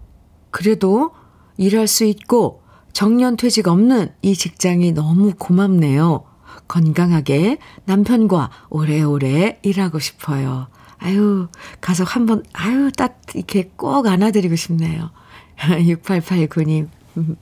그래도 0.50 1.10
일할 1.56 1.86
수 1.86 2.04
있고 2.04 2.62
정년 2.92 3.36
퇴직 3.36 3.68
없는 3.68 4.12
이 4.22 4.34
직장이 4.34 4.92
너무 4.92 5.32
고맙네요. 5.38 6.24
건강하게 6.66 7.58
남편과 7.84 8.50
오래오래 8.70 9.60
일하고 9.62 9.98
싶어요. 9.98 10.68
아유, 10.98 11.48
가서 11.80 12.04
한번, 12.04 12.42
아유, 12.52 12.90
딱 12.96 13.20
이렇게 13.34 13.70
꼭 13.76 14.06
안아드리고 14.06 14.56
싶네요. 14.56 15.10
6889님. 15.60 16.88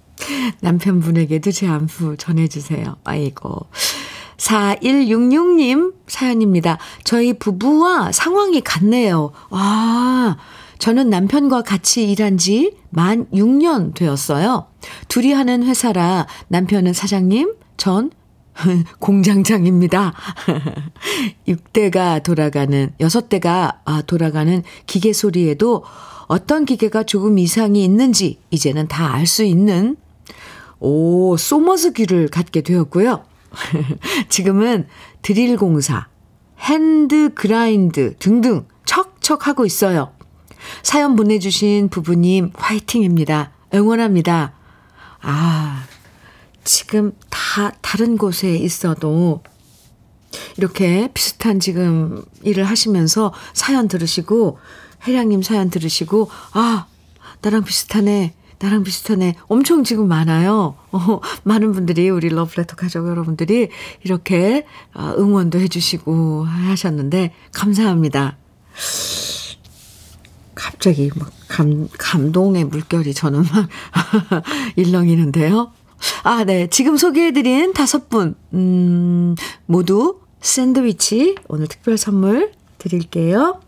남편분에게도 0.61 1.51
제 1.53 1.67
안부 1.69 2.17
전해주세요. 2.17 2.97
아이고. 3.05 3.67
4166님 4.39 5.95
사연입니다. 6.07 6.79
저희 7.05 7.33
부부와 7.35 8.13
상황이 8.13 8.61
같네요. 8.61 9.33
와, 9.51 10.37
저는 10.79 11.09
남편과 11.11 11.63
같이 11.63 12.11
일한 12.11 12.37
지 12.39 12.73
만 12.97 13.27
6년 13.27 13.93
되었어요. 13.95 14.69
둘이 15.09 15.33
하는 15.33 15.65
회사라 15.65 16.27
남편은 16.49 16.95
사장님, 16.95 17.55
전 17.77 18.11
공장장입니다. 19.01 20.15
6대가 21.47 22.23
돌아가는, 22.23 22.91
6대가 22.99 23.77
아, 23.85 24.03
돌아가는 24.07 24.63
기계 24.87 25.13
소리에도 25.13 25.85
어떤 26.27 26.65
기계가 26.65 27.05
조금 27.05 27.39
이상이 27.39 27.85
있는지 27.85 28.39
이제는 28.51 28.89
다 28.89 29.13
알 29.15 29.27
수 29.27 29.45
있는 29.45 29.97
오, 30.79 31.37
소머스 31.37 31.93
귀를 31.93 32.29
갖게 32.29 32.61
되었고요. 32.63 33.25
지금은 34.29 34.87
드릴 35.23 35.57
공사, 35.57 36.09
hand 36.59 37.33
grind 37.35 38.17
등등 38.19 38.67
척척 38.85 39.47
하고 39.47 39.65
있어요. 39.65 40.13
사연 40.83 41.17
보내주신 41.17 41.89
부부님 41.89 42.51
화이팅입니다. 42.55 43.53
응원합니다. 43.73 44.53
아, 45.23 45.85
지금 46.65 47.13
다 47.31 47.73
다른 47.81 48.19
곳에 48.19 48.55
있어도 48.57 49.43
이렇게 50.57 51.09
비슷한 51.15 51.61
지금 51.61 52.23
일을 52.43 52.65
하시면서 52.65 53.33
사연 53.55 53.89
들으시고 53.89 54.59
혜량님 55.07 55.43
사연 55.43 55.71
들으시고 55.71 56.31
아 56.53 56.87
나랑 57.43 57.65
비슷하네 57.65 58.35
나랑 58.59 58.85
비슷하네. 58.85 59.35
엄청 59.49 59.85
지금 59.85 60.09
많아요. 60.09 60.77
어, 60.91 61.21
많은 61.43 61.73
분들이, 61.73 62.09
우리 62.09 62.29
러브레터 62.31 62.75
가족 62.77 63.07
여러분들이 63.07 63.69
이렇게 64.03 64.67
어, 64.95 65.15
응원도 65.19 65.61
해주시고 65.61 66.45
하셨는데, 66.45 67.35
감사합니다. 67.53 68.39
갑자기 70.55 71.11
막 71.17 71.31
감, 71.49 71.89
감동의 71.99 72.65
물결이 72.65 73.13
저는 73.13 73.43
막 73.43 73.69
일렁이는데요. 74.77 75.73
아, 76.23 76.45
네. 76.45 76.67
지금 76.69 76.97
소개해드린 76.97 77.73
다섯 77.73 78.09
분, 78.09 78.37
음, 78.55 79.35
모두 79.67 80.21
샌드위치 80.41 81.37
오늘 81.49 81.67
특별 81.67 81.99
선물 81.99 82.53
드릴게요. 82.79 83.61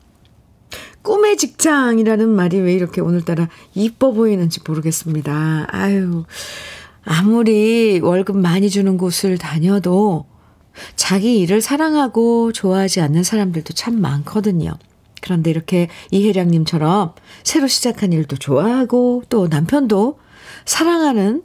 꿈의 1.09 1.39
직장이라는 1.39 2.29
말이 2.29 2.61
왜 2.61 2.75
이렇게 2.75 3.01
오늘따라 3.01 3.49
이뻐 3.73 4.13
보이는지 4.13 4.61
모르겠습니다. 4.67 5.67
아유, 5.71 6.25
아무리 7.03 7.99
월급 8.01 8.37
많이 8.37 8.69
주는 8.69 8.99
곳을 8.99 9.39
다녀도 9.39 10.27
자기 10.97 11.39
일을 11.39 11.63
사랑하고 11.63 12.53
좋아하지 12.53 13.01
않는 13.01 13.23
사람들도 13.23 13.73
참 13.73 13.99
많거든요. 14.03 14.75
그런데 15.23 15.49
이렇게 15.49 15.89
이혜량님처럼 16.11 17.15
새로 17.43 17.69
시작한 17.69 18.13
일도 18.13 18.37
좋아하고 18.37 19.23
또 19.31 19.49
남편도 19.49 20.19
사랑하는 20.67 21.43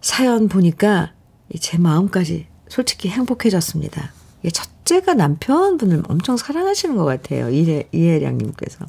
사연 0.00 0.48
보니까 0.48 1.12
제 1.60 1.76
마음까지 1.76 2.46
솔직히 2.70 3.10
행복해졌습니다. 3.10 4.14
이게 4.42 4.50
첫째가 4.90 5.14
남편분을 5.14 6.02
엄청 6.08 6.36
사랑하시는 6.36 6.96
것 6.96 7.04
같아요. 7.04 7.48
이해, 7.50 7.84
이혜량님께서. 7.92 8.86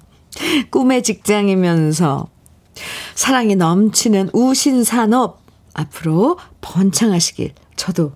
꿈의 0.71 1.03
직장이면서 1.03 2.27
사랑이 3.13 3.55
넘치는 3.55 4.29
우신산업 4.33 5.41
앞으로 5.73 6.39
번창하시길 6.61 7.53
저도 7.75 8.13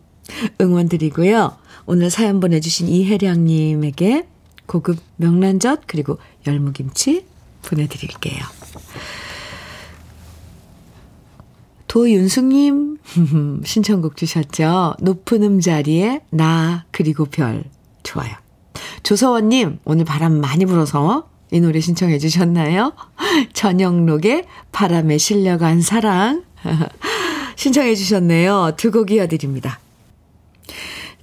응원드리고요. 0.60 1.58
오늘 1.86 2.10
사연 2.10 2.40
보내주신 2.40 2.88
이혜량님에게 2.88 4.28
고급 4.66 4.98
명란젓 5.18 5.82
그리고 5.86 6.18
열무김치 6.48 7.26
보내드릴게요. 7.62 8.44
도윤숙님, 11.96 12.98
신청곡 13.64 14.18
주셨죠? 14.18 14.96
높은 15.00 15.44
음자리에 15.44 16.24
나, 16.30 16.84
그리고 16.92 17.24
별. 17.24 17.64
좋아요. 18.04 18.36
조서원님, 19.04 19.80
오늘 19.86 20.04
바람 20.04 20.42
많이 20.42 20.66
불어서 20.66 21.30
이 21.52 21.62
노래 21.62 21.80
신청해 21.80 22.20
주셨나요? 22.20 22.92
전영록의 23.54 24.44
바람에 24.74 25.18
실려간 25.18 25.80
사랑. 25.82 26.44
신청해 27.56 27.96
주셨네요. 27.96 28.74
두 28.76 28.92
곡 28.92 29.12
이어드립니다. 29.12 29.80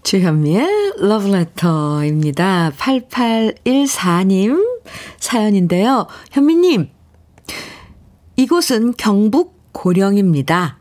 주현미의 0.05 0.95
러브레터입니다. 1.01 2.73
8814님 2.79 4.81
사연인데요. 5.21 6.07
현미님, 6.31 6.89
이곳은 8.37 8.95
경북 8.97 9.61
고령입니다. 9.73 10.79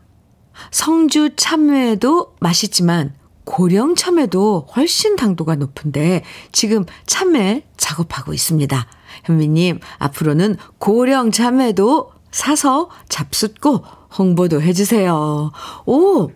성주 0.70 1.30
참외도 1.36 2.34
맛있지만 2.40 3.14
고령 3.44 3.96
참외도 3.96 4.68
훨씬 4.76 5.16
당도가 5.16 5.56
높은데 5.56 6.22
지금 6.52 6.84
참외 7.06 7.64
작업하고 7.76 8.32
있습니다. 8.32 8.86
현미님, 9.24 9.80
앞으로는 9.98 10.56
고령 10.78 11.32
참외도 11.32 12.12
사서 12.30 12.88
잡숫고 13.08 13.84
홍보도 14.16 14.62
해주세요. 14.62 15.50
오! 15.86 16.30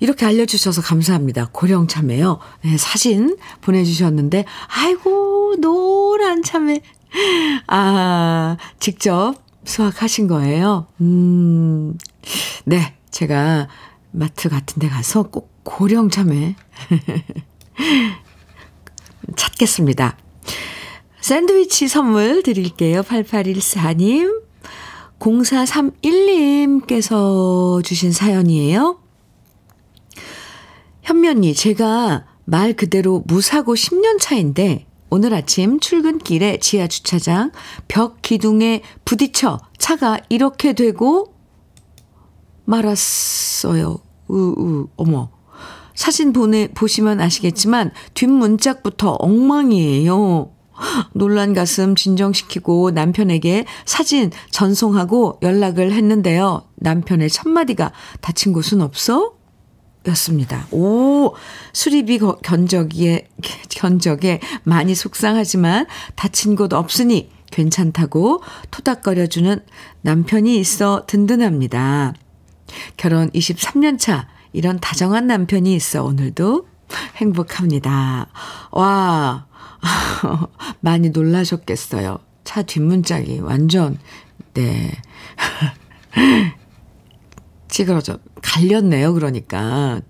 이렇게 0.00 0.24
알려주셔서 0.24 0.80
감사합니다. 0.80 1.50
고령 1.52 1.86
참외요. 1.86 2.38
네, 2.62 2.78
사진 2.78 3.36
보내주셨는데, 3.60 4.46
아이고, 4.68 5.56
노란 5.60 6.42
참외. 6.42 6.80
아, 7.66 8.56
직접 8.78 9.34
수확하신 9.64 10.26
거예요. 10.26 10.86
음, 11.00 11.96
네. 12.64 12.96
제가 13.10 13.68
마트 14.12 14.48
같은 14.48 14.80
데 14.80 14.88
가서 14.88 15.24
꼭 15.24 15.50
고령 15.62 16.08
참외 16.10 16.56
찾겠습니다. 19.36 20.16
샌드위치 21.20 21.86
선물 21.88 22.42
드릴게요. 22.42 23.02
8814님. 23.02 24.40
0431님께서 25.18 27.84
주신 27.84 28.10
사연이에요. 28.10 28.98
현면이 31.02 31.52
제가 31.54 32.24
말 32.46 32.72
그대로 32.72 33.22
무사고 33.26 33.74
10년 33.74 34.18
차인데 34.18 34.86
오늘 35.10 35.34
아침 35.34 35.80
출근길에 35.80 36.58
지하 36.58 36.86
주차장 36.86 37.50
벽 37.88 38.22
기둥에 38.22 38.82
부딪혀 39.04 39.58
차가 39.76 40.20
이렇게 40.28 40.72
되고 40.72 41.34
말았어요. 42.64 43.98
우우 44.28 44.88
어머. 44.96 45.30
사진 45.94 46.32
보내 46.32 46.68
보시면 46.68 47.20
아시겠지만 47.20 47.90
뒷문짝부터 48.14 49.16
엉망이에요. 49.18 50.52
놀란 51.12 51.52
가슴 51.52 51.94
진정시키고 51.94 52.92
남편에게 52.92 53.66
사진 53.84 54.30
전송하고 54.50 55.40
연락을 55.42 55.92
했는데요. 55.92 56.62
남편의 56.76 57.28
첫마디가 57.28 57.92
다친 58.20 58.52
곳은 58.52 58.80
없어? 58.80 59.39
였습니다. 60.08 60.66
오, 60.70 61.34
수리비 61.72 62.18
견적에, 62.42 63.28
견적에 63.68 64.40
많이 64.62 64.94
속상하지만 64.94 65.86
다친 66.14 66.56
곳 66.56 66.72
없으니 66.72 67.30
괜찮다고 67.50 68.42
토닥거려주는 68.70 69.60
남편이 70.02 70.58
있어 70.58 71.04
든든합니다. 71.06 72.14
결혼 72.96 73.30
23년 73.30 73.98
차, 73.98 74.28
이런 74.52 74.78
다정한 74.80 75.26
남편이 75.26 75.74
있어 75.74 76.04
오늘도 76.04 76.66
행복합니다. 77.16 78.28
와, 78.70 79.46
많이 80.80 81.10
놀라셨겠어요. 81.10 82.18
차 82.44 82.62
뒷문짝이 82.62 83.40
완전, 83.40 83.98
네. 84.54 84.92
찌그러져, 87.70 88.18
갈렸네요, 88.42 89.14
그러니까. 89.14 90.00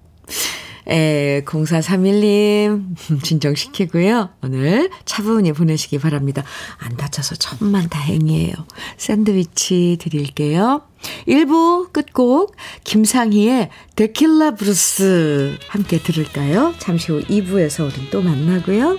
에, 0.88 1.42
0431님, 1.44 2.96
진정시키고요. 3.22 4.30
오늘 4.42 4.90
차분히 5.04 5.52
보내시기 5.52 5.98
바랍니다. 5.98 6.42
안 6.78 6.96
다쳐서 6.96 7.36
천만 7.36 7.88
다행이에요. 7.88 8.54
샌드위치 8.96 9.98
드릴게요. 10.00 10.82
1부 11.28 11.92
끝곡, 11.92 12.56
김상희의 12.84 13.70
데킬라 13.94 14.54
블루스 14.56 15.58
함께 15.68 15.98
들을까요? 15.98 16.74
잠시 16.78 17.12
후 17.12 17.20
2부에서 17.22 17.86
우린 17.86 18.10
또 18.10 18.22
만나고요. 18.22 18.98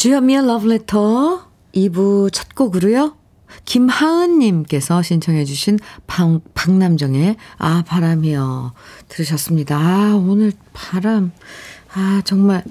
주현미의 0.00 0.44
Letter 0.44 1.40
2부 1.74 2.32
첫 2.32 2.54
곡으로요. 2.54 3.18
김하은님께서 3.66 5.02
신청해주신 5.02 5.78
방, 6.06 6.40
박남정의 6.54 7.36
아, 7.58 7.84
바람이요. 7.86 8.72
들으셨습니다. 9.08 9.76
아, 9.76 10.16
오늘 10.16 10.54
바람. 10.72 11.32
아, 11.92 12.22
정말. 12.24 12.64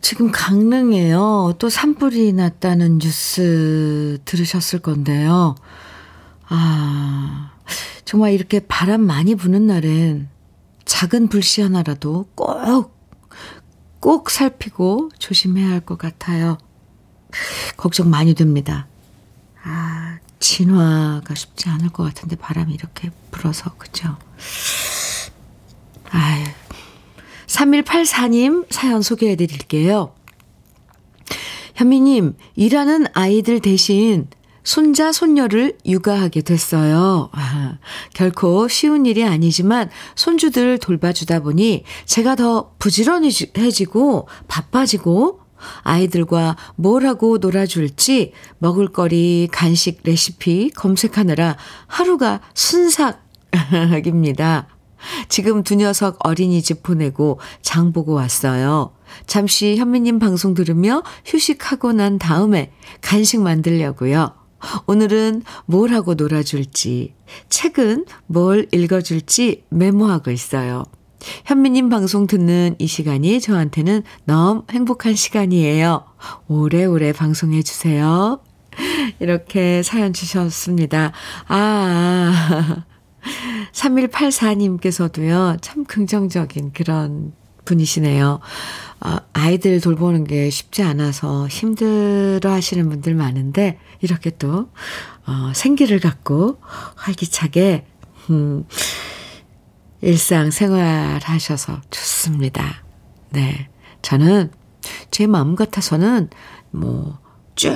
지금 0.00 0.32
강릉에요. 0.32 1.54
또 1.60 1.68
산불이 1.68 2.32
났다는 2.32 2.98
뉴스 2.98 4.18
들으셨을 4.24 4.80
건데요. 4.80 5.54
아, 6.48 7.52
정말 8.04 8.32
이렇게 8.32 8.58
바람 8.58 9.02
많이 9.02 9.36
부는 9.36 9.68
날엔 9.68 10.28
작은 10.84 11.28
불씨 11.28 11.62
하나라도 11.62 12.26
꼭, 12.34 12.97
꼭 14.00 14.30
살피고 14.30 15.10
조심해야 15.18 15.68
할 15.70 15.80
것 15.80 15.98
같아요. 15.98 16.58
걱정 17.76 18.10
많이 18.10 18.34
됩니다. 18.34 18.86
아, 19.62 20.18
진화가 20.40 21.34
쉽지 21.34 21.68
않을 21.68 21.90
것 21.90 22.04
같은데 22.04 22.36
바람이 22.36 22.72
이렇게 22.72 23.10
불어서, 23.30 23.74
그죠? 23.76 24.16
아유. 26.10 26.44
3184님 27.46 28.66
사연 28.70 29.02
소개해 29.02 29.36
드릴게요. 29.36 30.14
현미님, 31.74 32.36
일하는 32.56 33.06
아이들 33.14 33.60
대신 33.60 34.28
손자, 34.68 35.12
손녀를 35.12 35.78
육아하게 35.86 36.42
됐어요. 36.42 37.30
아, 37.32 37.78
결코 38.12 38.68
쉬운 38.68 39.06
일이 39.06 39.24
아니지만 39.24 39.88
손주들 40.14 40.76
돌봐주다 40.76 41.40
보니 41.40 41.84
제가 42.04 42.36
더 42.36 42.74
부지런해지고 42.78 44.28
바빠지고 44.46 45.40
아이들과 45.84 46.58
뭘 46.76 47.06
하고 47.06 47.38
놀아줄지 47.38 48.34
먹을거리, 48.58 49.48
간식 49.50 50.02
레시피 50.04 50.68
검색하느라 50.76 51.56
하루가 51.86 52.42
순삭입니다. 52.52 53.16
지금 55.30 55.62
두 55.62 55.76
녀석 55.76 56.18
어린이집 56.26 56.82
보내고 56.82 57.40
장 57.62 57.94
보고 57.94 58.12
왔어요. 58.12 58.92
잠시 59.26 59.76
현미님 59.78 60.18
방송 60.18 60.52
들으며 60.52 61.02
휴식하고 61.24 61.94
난 61.94 62.18
다음에 62.18 62.70
간식 63.00 63.40
만들려고요. 63.40 64.37
오늘은 64.86 65.42
뭘 65.66 65.92
하고 65.92 66.14
놀아줄지, 66.14 67.14
책은 67.48 68.06
뭘 68.26 68.66
읽어줄지 68.72 69.64
메모하고 69.70 70.30
있어요. 70.30 70.84
현미님 71.44 71.88
방송 71.88 72.26
듣는 72.26 72.76
이 72.78 72.86
시간이 72.86 73.40
저한테는 73.40 74.02
너무 74.24 74.64
행복한 74.70 75.14
시간이에요. 75.14 76.04
오래오래 76.48 77.12
방송해주세요. 77.12 78.40
이렇게 79.18 79.82
사연 79.82 80.12
주셨습니다. 80.12 81.12
아, 81.48 82.84
3184님께서도요, 83.72 85.58
참 85.60 85.84
긍정적인 85.84 86.72
그런 86.72 87.32
분이시네요. 87.68 88.40
아, 89.00 89.20
아이들 89.32 89.80
돌보는 89.80 90.24
게 90.24 90.50
쉽지 90.50 90.82
않아서 90.82 91.46
힘들어 91.48 92.50
하시는 92.50 92.88
분들 92.88 93.14
많은데, 93.14 93.78
이렇게 94.00 94.30
또, 94.30 94.70
어, 95.26 95.52
생기를 95.54 96.00
갖고 96.00 96.58
활기차게, 96.96 97.86
음, 98.30 98.64
일상 100.00 100.50
생활 100.50 101.20
하셔서 101.22 101.80
좋습니다. 101.90 102.82
네. 103.30 103.68
저는 104.02 104.50
제 105.10 105.26
마음 105.26 105.54
같아서는 105.54 106.30
뭐, 106.70 107.18
쭉 107.56 107.74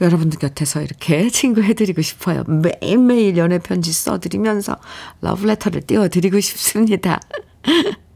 여러분들 0.00 0.38
곁에서 0.38 0.80
이렇게 0.80 1.28
친구해드리고 1.30 2.00
싶어요. 2.00 2.42
매일매일 2.44 3.36
연애 3.36 3.58
편지 3.58 3.92
써드리면서 3.92 4.78
러브레터를 5.20 5.82
띄워드리고 5.82 6.40
싶습니다. 6.40 7.20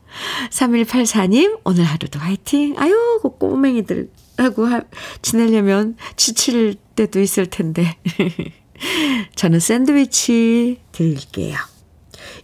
3184님, 0.51 1.61
오늘 1.65 1.85
하루도 1.85 2.19
화이팅! 2.19 2.75
아유, 2.79 3.19
그 3.23 3.31
꼬맹이들하고 3.31 4.67
하, 4.67 4.83
지내려면 5.23 5.97
지칠 6.17 6.77
때도 6.97 7.21
있을 7.21 7.47
텐데. 7.47 7.97
저는 9.35 9.61
샌드위치 9.61 10.81
드릴게요. 10.93 11.57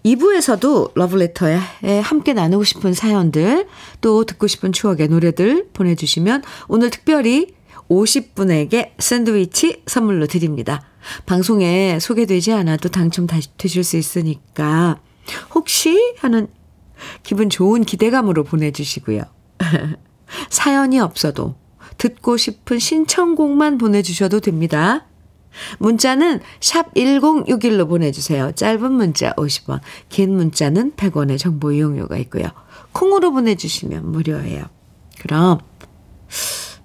2부에서도 0.04 0.92
러브레터에 0.94 1.58
함께 2.02 2.32
나누고 2.32 2.64
싶은 2.64 2.94
사연들, 2.94 3.66
또 4.00 4.24
듣고 4.24 4.46
싶은 4.46 4.72
추억의 4.72 5.08
노래들 5.08 5.68
보내주시면 5.72 6.42
오늘 6.68 6.90
특별히 6.90 7.54
50분에게 7.90 8.92
샌드위치 8.98 9.82
선물로 9.86 10.26
드립니다. 10.26 10.82
방송에 11.26 11.98
소개되지 11.98 12.52
않아도 12.52 12.88
당첨되실 12.88 13.84
수 13.84 13.96
있으니까 13.96 15.00
혹시 15.54 16.14
하는 16.18 16.48
기분 17.30 17.48
좋은 17.48 17.84
기대감으로 17.84 18.42
보내주시고요. 18.42 19.22
사연이 20.50 20.98
없어도 20.98 21.54
듣고 21.96 22.36
싶은 22.36 22.80
신청곡만 22.80 23.78
보내주셔도 23.78 24.40
됩니다. 24.40 25.06
문자는 25.78 26.40
샵 26.58 26.92
1061로 26.94 27.88
보내주세요. 27.88 28.50
짧은 28.50 28.90
문자 28.90 29.32
50원, 29.34 29.78
긴 30.08 30.34
문자는 30.34 30.94
100원의 30.96 31.38
정보 31.38 31.70
이용료가 31.70 32.16
있고요. 32.16 32.48
콩으로 32.90 33.30
보내주시면 33.30 34.10
무료예요. 34.10 34.64
그럼 35.20 35.60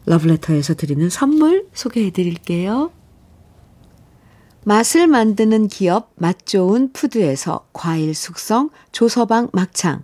러브레터에서 0.05 0.75
드리는 0.75 1.09
선물 1.09 1.67
소개해 1.73 2.11
드릴게요. 2.11 2.91
맛을 4.63 5.07
만드는 5.07 5.69
기업 5.69 6.11
맛 6.17 6.45
좋은 6.45 6.93
푸드에서 6.93 7.65
과일 7.73 8.13
숙성 8.13 8.69
조서방 8.91 9.49
막창 9.51 10.03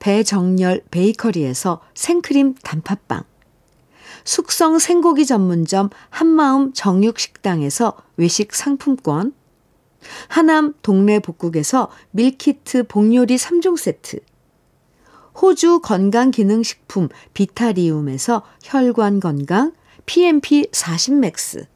배정열 0.00 0.82
베이커리에서 0.90 1.80
생크림 1.94 2.56
단팥빵. 2.62 3.22
숙성 4.24 4.78
생고기 4.78 5.24
전문점 5.24 5.90
한마음 6.08 6.72
정육식당에서 6.72 7.94
외식 8.16 8.54
상품권. 8.54 9.34
하남 10.28 10.74
동네 10.82 11.18
복국에서 11.18 11.90
밀키트 12.10 12.88
복요리 12.88 13.36
3종 13.36 13.76
세트. 13.76 14.20
호주 15.40 15.80
건강기능식품 15.80 17.08
비타리움에서 17.34 18.42
혈관 18.62 19.20
건강 19.20 19.72
PMP 20.06 20.68
40 20.72 21.14
맥스. 21.14 21.66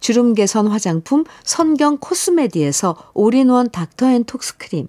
주름 0.00 0.34
개선 0.34 0.66
화장품 0.66 1.24
선경 1.44 1.98
코스메디에서 1.98 3.10
올인원 3.14 3.70
닥터앤톡스크림 3.70 4.88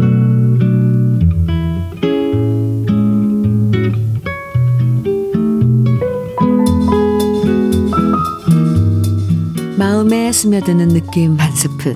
마음에 10.01 10.31
스며드는 10.31 10.87
느낌 10.87 11.35
한 11.39 11.55
스푼. 11.55 11.95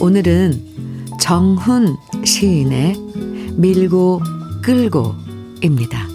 오늘은 0.00 1.06
정훈 1.20 1.96
시인의 2.24 2.96
밀고 3.54 4.20
끌고입니다. 4.60 6.08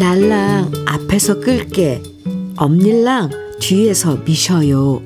날랑 0.00 0.72
앞에서 0.84 1.38
끌게 1.38 2.02
엄닐랑 2.56 3.30
뒤에서 3.60 4.16
미셔요. 4.16 5.00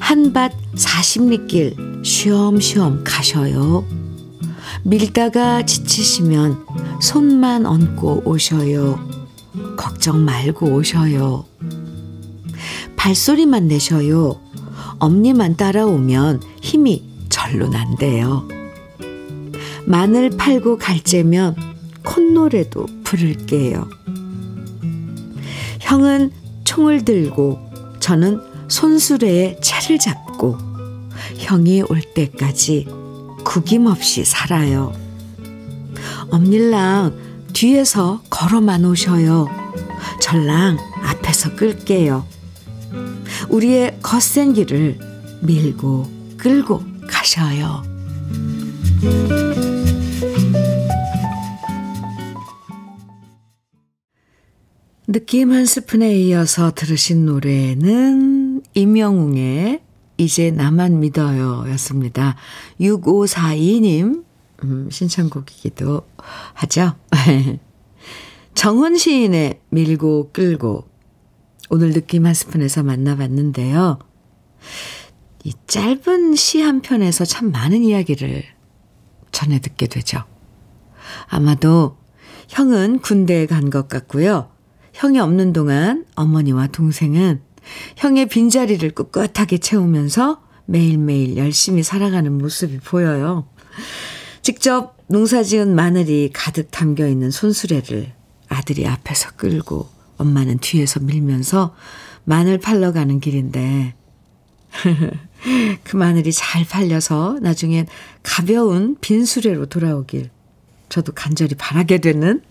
한밭 0.00 0.52
사십리길 0.74 2.02
쉬엄쉬엄 2.04 3.04
가셔요. 3.04 3.86
밀다가 4.82 5.64
지치시면 5.64 6.66
손만 7.00 7.64
얹고 7.64 8.24
오셔요. 8.26 9.15
걱정 9.76 10.24
말고 10.24 10.66
오셔요. 10.72 11.44
발소리만 12.96 13.68
내셔요. 13.68 14.40
엄니만 14.98 15.56
따라오면 15.56 16.42
힘이 16.62 17.04
절로 17.28 17.68
난대요. 17.68 18.48
마늘 19.84 20.30
팔고 20.30 20.78
갈재면 20.78 21.54
콧노래도 22.02 22.86
부를게요. 23.04 23.88
형은 25.80 26.32
총을 26.64 27.04
들고 27.04 27.60
저는 28.00 28.40
손수레에 28.68 29.60
차를 29.60 29.98
잡고 29.98 30.56
형이 31.36 31.82
올 31.88 32.02
때까지 32.14 32.86
구김없이 33.44 34.24
살아요. 34.24 34.92
엄닐랑 36.30 37.16
뒤에서 37.52 38.22
걸어만 38.28 38.84
오셔요. 38.84 39.65
전랑 40.26 40.76
앞에서 41.04 41.54
끌게요. 41.54 42.26
우리의 43.48 44.00
거센 44.02 44.54
길을 44.54 44.98
밀고 45.42 46.10
끌고 46.36 46.82
가셔요. 47.08 47.84
느낌 55.06 55.52
한 55.52 55.64
스푼에 55.64 56.18
이어서 56.22 56.72
들으신 56.74 57.24
노래는 57.26 58.62
임영웅의 58.74 59.80
이제 60.16 60.50
나만 60.50 60.98
믿어요. 60.98 61.66
였습니다. 61.68 62.34
6542님, 62.80 64.24
음, 64.64 64.88
신청곡이기도 64.90 66.02
하죠. 66.54 66.94
정훈 68.56 68.96
시인의 68.96 69.60
밀고 69.68 70.30
끌고 70.32 70.88
오늘 71.68 71.92
느낌 71.92 72.24
한 72.24 72.32
스푼에서 72.32 72.82
만나봤는데요. 72.82 73.98
이 75.44 75.52
짧은 75.66 76.34
시 76.34 76.62
한 76.62 76.80
편에서 76.80 77.26
참 77.26 77.52
많은 77.52 77.82
이야기를 77.82 78.42
전해 79.30 79.60
듣게 79.60 79.86
되죠. 79.86 80.24
아마도 81.28 81.98
형은 82.48 83.00
군대에 83.00 83.44
간 83.46 83.68
것 83.70 83.88
같고요. 83.88 84.50
형이 84.94 85.18
없는 85.20 85.52
동안 85.52 86.06
어머니와 86.14 86.68
동생은 86.68 87.42
형의 87.96 88.26
빈자리를 88.26 88.90
꿋꿋하게 88.92 89.58
채우면서 89.58 90.42
매일매일 90.64 91.36
열심히 91.36 91.82
살아가는 91.82 92.32
모습이 92.32 92.78
보여요. 92.78 93.46
직접 94.40 94.96
농사 95.08 95.42
지은 95.42 95.74
마늘이 95.74 96.30
가득 96.32 96.70
담겨 96.70 97.06
있는 97.06 97.30
손수레를 97.30 98.15
아들이 98.48 98.86
앞에서 98.86 99.30
끌고 99.36 99.88
엄마는 100.18 100.58
뒤에서 100.58 101.00
밀면서 101.00 101.74
마늘 102.24 102.58
팔러 102.58 102.92
가는 102.92 103.20
길인데 103.20 103.94
그 105.84 105.96
마늘이 105.96 106.32
잘 106.32 106.64
팔려서 106.64 107.38
나중엔 107.40 107.86
가벼운 108.22 108.96
빈 109.00 109.24
수레로 109.24 109.66
돌아오길 109.66 110.30
저도 110.88 111.12
간절히 111.12 111.54
바라게 111.54 111.98
되는 111.98 112.42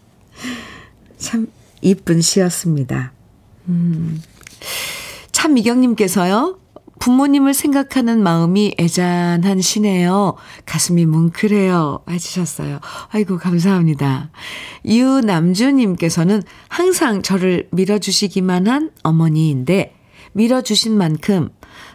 참 1.17 1.47
이쁜 1.81 2.21
시였습니다. 2.21 3.11
음. 3.67 4.21
참 5.31 5.53
미경님께서요. 5.53 6.59
부모님을 6.99 7.53
생각하는 7.53 8.23
마음이 8.23 8.75
애잔한 8.79 9.61
시네요. 9.61 10.35
가슴이 10.65 11.05
뭉클해요. 11.05 12.03
해주셨어요. 12.09 12.79
아이고, 13.09 13.37
감사합니다. 13.37 14.29
유남주님께서는 14.85 16.43
항상 16.69 17.21
저를 17.21 17.67
밀어주시기만 17.71 18.67
한 18.67 18.91
어머니인데, 19.03 19.95
밀어주신 20.33 20.97
만큼 20.97 21.49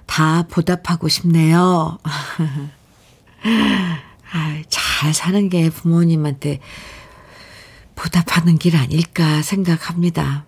다 0.07 0.45
보답하고 0.51 1.09
싶네요. 1.09 1.99
아, 4.33 4.63
잘 4.69 5.15
사는 5.15 5.49
게 5.49 5.71
부모님한테 5.71 6.61
보답하는 7.95 8.59
길 8.59 8.77
아닐까 8.77 9.43
생각합니다. 9.43 10.47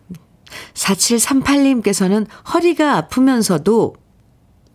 4738님께서는 0.75 2.27
허리가 2.53 2.97
아프면서도 2.97 3.95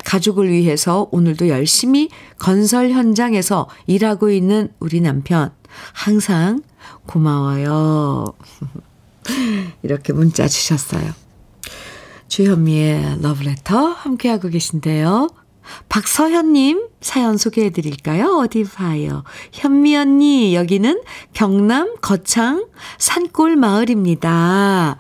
가족을 0.07 0.49
위해서 0.49 1.09
오늘도 1.11 1.49
열심히 1.49 2.09
건설 2.39 2.91
현장에서 2.91 3.67
일하고 3.87 4.29
있는 4.29 4.69
우리 4.79 5.01
남편. 5.01 5.51
항상 5.91 6.61
고마워요. 7.05 8.33
이렇게 9.83 10.13
문자 10.13 10.47
주셨어요. 10.47 11.11
주현미의 12.29 13.21
러브레터 13.21 13.87
함께하고 13.89 14.47
계신데요. 14.47 15.27
박서현님 15.89 16.87
사연 17.01 17.35
소개해 17.35 17.71
드릴까요? 17.71 18.37
어디 18.41 18.63
봐요. 18.63 19.25
현미 19.51 19.97
언니, 19.97 20.55
여기는 20.55 21.01
경남 21.33 21.95
거창 21.99 22.65
산골 22.97 23.57
마을입니다. 23.57 24.97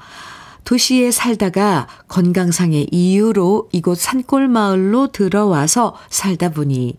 도시에 0.67 1.11
살다가 1.11 1.87
건강상의 2.09 2.89
이유로 2.91 3.69
이곳 3.71 3.97
산골 3.97 4.49
마을로 4.49 5.13
들어와서 5.13 5.95
살다 6.09 6.49
보니 6.49 6.97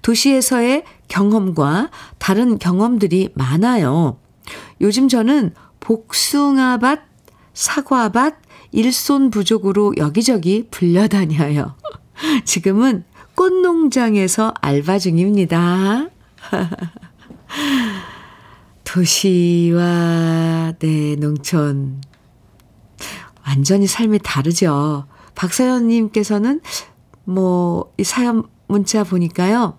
도시에서의 0.00 0.82
경험과 1.06 1.90
다른 2.16 2.58
경험들이 2.58 3.32
많아요. 3.34 4.18
요즘 4.80 5.08
저는 5.08 5.52
복숭아밭, 5.78 7.00
사과밭, 7.52 8.36
일손 8.72 9.28
부족으로 9.28 9.92
여기저기 9.98 10.66
불려다녀요. 10.70 11.76
지금은 12.46 13.04
꽃농장에서 13.34 14.54
알바 14.62 15.00
중입니다. 15.00 16.08
도시와 18.84 20.72
네, 20.78 21.16
농촌 21.16 22.00
완전히 23.46 23.86
삶이 23.86 24.20
다르죠. 24.22 25.06
박사연님께서는 25.34 26.60
뭐, 27.24 27.92
이 27.98 28.04
사연 28.04 28.44
문자 28.68 29.04
보니까요. 29.04 29.78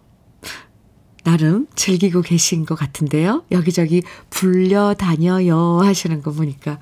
나름 1.24 1.68
즐기고 1.76 2.22
계신 2.22 2.66
것 2.66 2.76
같은데요. 2.76 3.44
여기저기 3.52 4.02
불려 4.30 4.94
다녀요 4.94 5.80
하시는 5.82 6.22
거 6.22 6.32
보니까. 6.32 6.80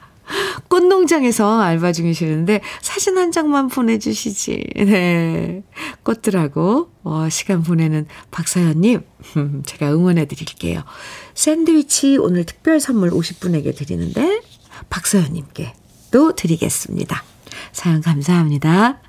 꽃농장에서 0.68 1.62
알바 1.62 1.92
중이시는데 1.92 2.62
사진 2.82 3.18
한 3.18 3.32
장만 3.32 3.68
보내주시지. 3.70 4.64
네. 4.86 5.64
꽃들하고 6.04 6.90
어, 7.04 7.28
시간 7.30 7.64
보내는 7.64 8.08
박사연님, 8.32 9.02
제가 9.66 9.92
응원해 9.92 10.26
드릴게요. 10.26 10.84
샌드위치 11.34 12.18
오늘 12.18 12.44
특별 12.44 12.80
선물 12.80 13.12
50분에게 13.12 13.76
드리는데, 13.76 14.42
박사연님께 14.90 15.74
또 16.16 16.34
드리겠습니다. 16.34 17.26
사연 17.74 18.00
감사합니다. 18.00 19.02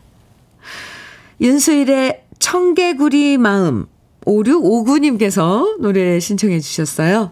윤수일의 1.40 2.25
청개구리 2.40 3.38
마음 3.38 3.87
5659님께서 4.25 5.79
노래 5.79 6.19
신청해 6.19 6.59
주셨어요. 6.59 7.31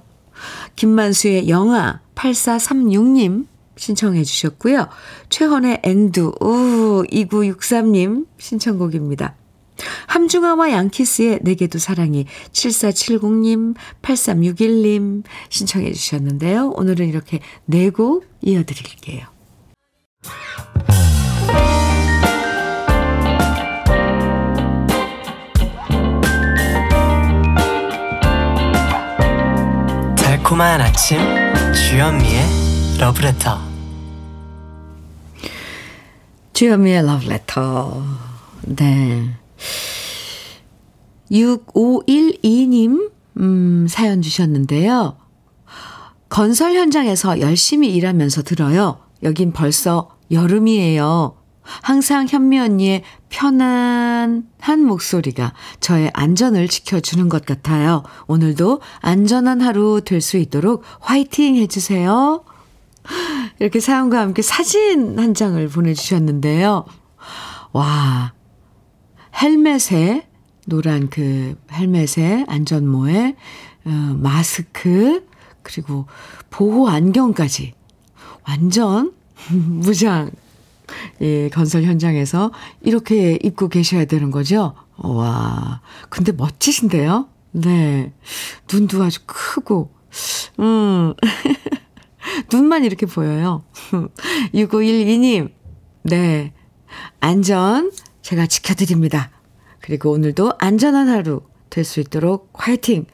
김만수의 0.76 1.48
영화 1.48 1.98
8436님 2.14 3.48
신청해 3.74 4.22
주셨고요. 4.22 4.86
최헌의 5.28 5.80
앵두 5.82 6.34
우 6.40 7.02
2963님 7.10 8.28
신청곡입니다. 8.38 9.34
함중아와 10.06 10.70
양키스의 10.70 11.40
내게도 11.42 11.80
사랑이 11.80 12.26
7470님, 12.52 13.74
8361님 14.02 15.24
신청해 15.48 15.92
주셨는데요. 15.92 16.70
오늘은 16.76 17.08
이렇게 17.08 17.40
네 17.66 17.90
곡 17.90 18.24
이어드릴게요. 18.40 19.33
달콤한 30.16 30.80
아침 30.80 31.18
주현미의 31.72 32.42
러브레터 32.98 33.58
주현미의 36.52 37.06
러브레터 37.06 38.02
네 38.66 39.34
6512님 41.30 43.10
음, 43.38 43.86
사연 43.88 44.22
주셨는데요. 44.22 45.16
건설 46.28 46.74
현장에서 46.74 47.40
열심히 47.40 47.94
일하면서 47.94 48.42
들어요. 48.42 48.98
여긴 49.22 49.52
벌써 49.52 50.13
여름이에요. 50.30 51.36
항상 51.62 52.26
현미 52.28 52.58
언니의 52.58 53.02
편안한 53.30 54.44
목소리가 54.86 55.54
저의 55.80 56.10
안전을 56.12 56.68
지켜주는 56.68 57.28
것 57.28 57.46
같아요. 57.46 58.02
오늘도 58.26 58.80
안전한 59.00 59.62
하루 59.62 60.02
될 60.04 60.20
수 60.20 60.36
있도록 60.36 60.84
화이팅 61.00 61.56
해주세요. 61.56 62.44
이렇게 63.60 63.80
사연과 63.80 64.20
함께 64.20 64.42
사진 64.42 65.18
한 65.18 65.34
장을 65.34 65.66
보내주셨는데요. 65.68 66.84
와, 67.72 68.32
헬멧에, 69.40 70.28
노란 70.66 71.08
그 71.10 71.56
헬멧에, 71.72 72.44
안전모에, 72.46 73.36
어, 73.86 74.16
마스크, 74.18 75.26
그리고 75.62 76.06
보호 76.50 76.88
안경까지. 76.88 77.74
완전 78.46 79.12
무장, 79.52 80.30
예, 81.20 81.48
건설 81.48 81.84
현장에서 81.84 82.52
이렇게 82.82 83.38
입고 83.42 83.68
계셔야 83.68 84.04
되는 84.04 84.30
거죠? 84.30 84.74
와, 84.96 85.80
근데 86.08 86.32
멋지신데요? 86.32 87.28
네. 87.52 88.12
눈도 88.72 89.02
아주 89.02 89.20
크고, 89.26 89.92
음, 90.60 91.14
눈만 92.52 92.84
이렇게 92.84 93.06
보여요. 93.06 93.64
6512님, 94.54 95.50
네. 96.02 96.52
안전 97.20 97.90
제가 98.22 98.46
지켜드립니다. 98.46 99.30
그리고 99.80 100.10
오늘도 100.12 100.52
안전한 100.58 101.08
하루 101.08 101.42
될 101.70 101.84
수 101.84 102.00
있도록 102.00 102.50
화이팅 102.54 103.06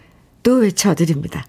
또 0.42 0.56
외쳐드립니다. 0.56 1.46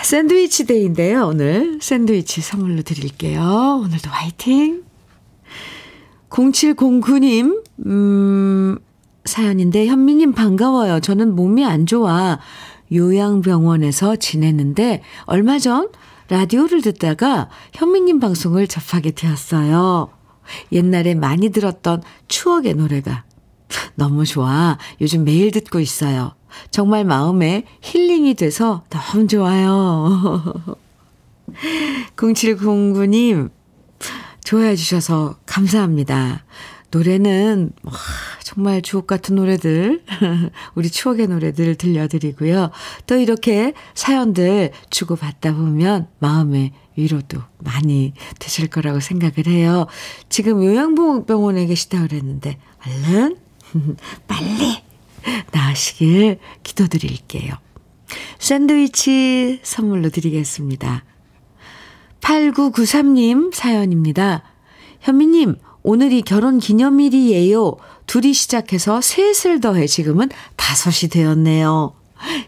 샌드위치 0.00 0.66
데이인데요, 0.66 1.26
오늘. 1.26 1.78
샌드위치 1.80 2.40
선물로 2.40 2.82
드릴게요. 2.82 3.80
오늘도 3.84 4.10
화이팅! 4.10 4.84
0709님, 6.30 7.62
음, 7.86 8.78
사연인데, 9.24 9.86
현미님 9.86 10.32
반가워요. 10.32 11.00
저는 11.00 11.34
몸이 11.36 11.64
안 11.64 11.86
좋아. 11.86 12.38
요양병원에서 12.92 14.16
지내는데, 14.16 15.02
얼마 15.24 15.58
전 15.58 15.88
라디오를 16.28 16.80
듣다가 16.82 17.50
현미님 17.74 18.18
방송을 18.18 18.66
접하게 18.66 19.10
되었어요. 19.10 20.10
옛날에 20.72 21.14
많이 21.14 21.50
들었던 21.50 22.02
추억의 22.28 22.74
노래가 22.74 23.24
너무 23.94 24.24
좋아. 24.24 24.78
요즘 25.00 25.24
매일 25.24 25.50
듣고 25.50 25.78
있어요. 25.80 26.34
정말 26.70 27.04
마음에 27.04 27.64
힐링이 27.82 28.34
돼서 28.34 28.84
너무 28.90 29.26
좋아요. 29.26 30.54
0709님, 32.16 33.50
좋아해 34.44 34.76
주셔서 34.76 35.36
감사합니다. 35.46 36.44
노래는 36.90 37.72
와, 37.84 37.92
정말 38.42 38.82
주옥 38.82 39.06
같은 39.06 39.34
노래들, 39.36 40.02
우리 40.74 40.90
추억의 40.90 41.26
노래들 41.26 41.76
들려드리고요. 41.76 42.70
또 43.06 43.16
이렇게 43.16 43.72
사연들 43.94 44.72
주고받다 44.90 45.54
보면 45.54 46.08
마음의 46.18 46.72
위로도 46.96 47.40
많이 47.58 48.12
되실 48.38 48.68
거라고 48.68 49.00
생각을 49.00 49.46
해요. 49.46 49.86
지금 50.28 50.62
요양병원에 50.62 51.64
계시다 51.66 52.02
그랬는데 52.02 52.58
얼른 52.86 53.36
빨리 54.28 54.81
나으시길 55.52 56.38
기도드릴게요. 56.62 57.54
샌드위치 58.38 59.60
선물로 59.62 60.10
드리겠습니다. 60.10 61.04
8993님 62.20 63.52
사연입니다. 63.54 64.42
현미님, 65.00 65.56
오늘이 65.82 66.22
결혼 66.22 66.58
기념일이에요. 66.58 67.76
둘이 68.06 68.32
시작해서 68.34 69.00
셋을 69.00 69.60
더해 69.60 69.86
지금은 69.86 70.28
다섯이 70.56 71.10
되었네요. 71.10 71.94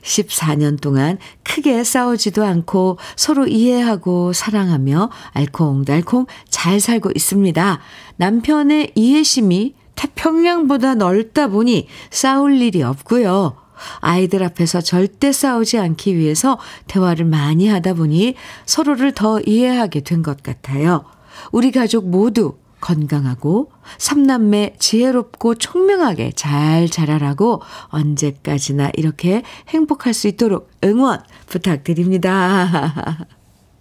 14년 0.03 0.81
동안 0.81 1.19
크게 1.43 1.83
싸우지도 1.83 2.45
않고 2.45 2.99
서로 3.17 3.49
이해하고 3.49 4.33
사랑하며 4.33 5.11
알콩달콩 5.33 6.27
잘 6.49 6.79
살고 6.79 7.11
있습니다. 7.15 7.81
남편의 8.17 8.93
이해심이 8.95 9.75
태평양보다 9.95 10.95
넓다 10.95 11.49
보니 11.49 11.89
싸울 12.11 12.61
일이 12.61 12.83
없고요. 12.83 13.57
아이들 14.01 14.43
앞에서 14.43 14.81
절대 14.81 15.33
싸우지 15.33 15.79
않기 15.79 16.17
위해서 16.17 16.59
대화를 16.87 17.25
많이 17.25 17.69
하다 17.69 17.95
보니 17.95 18.35
서로를 18.67 19.13
더 19.13 19.41
이해하게 19.41 20.01
된 20.01 20.23
것 20.23 20.43
같아요. 20.43 21.05
우리 21.53 21.71
가족 21.73 22.09
모두 22.09 22.57
건강하고 22.81 23.73
삼남매 23.99 24.77
지혜롭고 24.79 25.57
총명하게 25.57 26.33
잘 26.37 26.89
자라라고 26.89 27.63
언제까지나 27.89 28.91
이렇게 28.95 29.43
행복할 29.69 30.15
수 30.15 30.29
있도록 30.29 30.71
응원 30.85 31.21
부탁드립니다. 31.47 33.27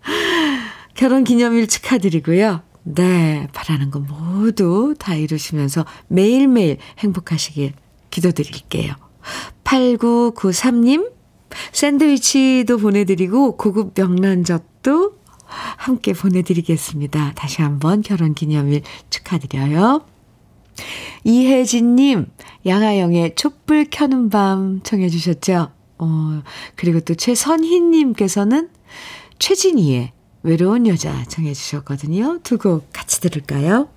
결혼 0.95 1.23
기념일 1.23 1.67
축하드리고요. 1.67 2.61
네, 2.83 3.47
바라는 3.53 3.91
거 3.91 3.99
모두 3.99 4.93
다 4.97 5.15
이루시면서 5.15 5.85
매일매일 6.07 6.77
행복하시길 6.99 7.73
기도드릴게요. 8.09 8.93
8993님, 9.63 11.11
샌드위치도 11.71 12.77
보내드리고 12.77 13.57
고급 13.57 13.93
명란젓도 13.95 15.23
함께 15.45 16.13
보내드리겠습니다. 16.13 17.33
다시 17.35 17.61
한번 17.61 18.01
결혼 18.01 18.33
기념일 18.33 18.81
축하드려요. 19.09 20.05
이혜진님, 21.23 22.27
양아영의 22.65 23.35
촛불 23.35 23.85
켜는 23.89 24.29
밤 24.29 24.81
청해주셨죠? 24.83 25.71
어, 25.99 26.43
그리고 26.75 26.99
또 27.01 27.13
최선희님께서는 27.13 28.69
최진희의 29.39 30.12
외로운 30.43 30.87
여자 30.87 31.23
청해주셨거든요. 31.25 32.39
두 32.43 32.57
곡 32.57 32.89
같이 32.93 33.19
들을까요? 33.21 33.87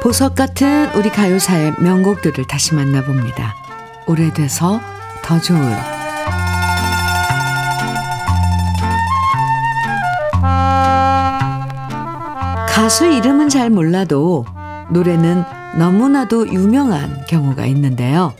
보석 0.00 0.34
같은 0.34 0.90
우리 0.96 1.10
가요사의 1.10 1.74
명곡들을 1.78 2.46
다시 2.48 2.74
만나봅니다. 2.74 3.54
오래돼서 4.06 4.80
더 5.22 5.40
좋은 5.40 5.60
가수 12.68 13.06
이름은 13.06 13.48
잘 13.48 13.70
몰라도 13.70 14.44
노래는 14.92 15.44
너무나도 15.78 16.48
유명한 16.48 17.24
경우가 17.26 17.66
있는데요. 17.66 18.34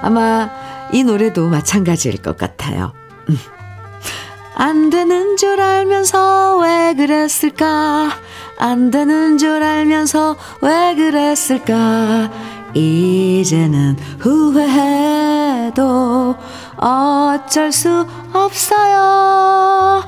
아마 0.00 0.50
이 0.92 1.04
노래도 1.04 1.48
마찬가지일 1.48 2.22
것 2.22 2.36
같아요. 2.36 2.92
음. 3.28 3.38
안 4.54 4.90
되는 4.90 5.36
줄 5.36 5.60
알면서 5.60 6.58
왜 6.58 6.94
그랬을까? 6.94 8.10
안 8.58 8.90
되는 8.90 9.38
줄 9.38 9.62
알면서 9.62 10.36
왜 10.60 10.94
그랬을까? 10.94 12.30
이제는 12.74 13.96
후회해도 14.18 15.72
어쩔 16.76 17.72
수 17.72 18.06
없어요. 18.32 20.02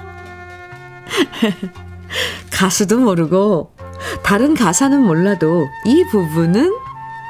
가수도 2.53 2.99
모르고 2.99 3.74
다른 4.23 4.55
가사는 4.55 5.01
몰라도 5.01 5.69
이 5.85 6.05
부분은 6.11 6.73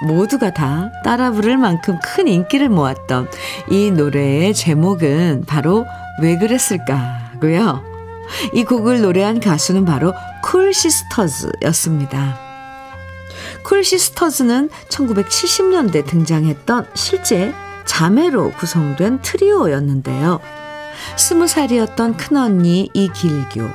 모두가 0.02 0.52
다 0.52 0.90
따라 1.02 1.30
부를 1.30 1.56
만큼 1.56 1.98
큰 2.02 2.28
인기를 2.28 2.68
모았던 2.68 3.28
이 3.70 3.90
노래의 3.90 4.54
제목은 4.54 5.44
바로 5.46 5.86
왜 6.20 6.36
그랬을까고요. 6.38 7.82
이 8.52 8.64
곡을 8.64 9.02
노래한 9.02 9.40
가수는 9.40 9.84
바로 9.84 10.12
쿨시스터즈였습니다. 10.42 12.38
쿨시스터즈는 13.64 14.70
1970년대 14.88 16.06
등장했던 16.06 16.86
실제 16.94 17.52
자매로 17.84 18.52
구성된 18.52 19.20
트리오였는데요. 19.22 20.40
스무 21.16 21.46
살이었던 21.46 22.16
큰언니 22.16 22.90
이길교, 22.94 23.68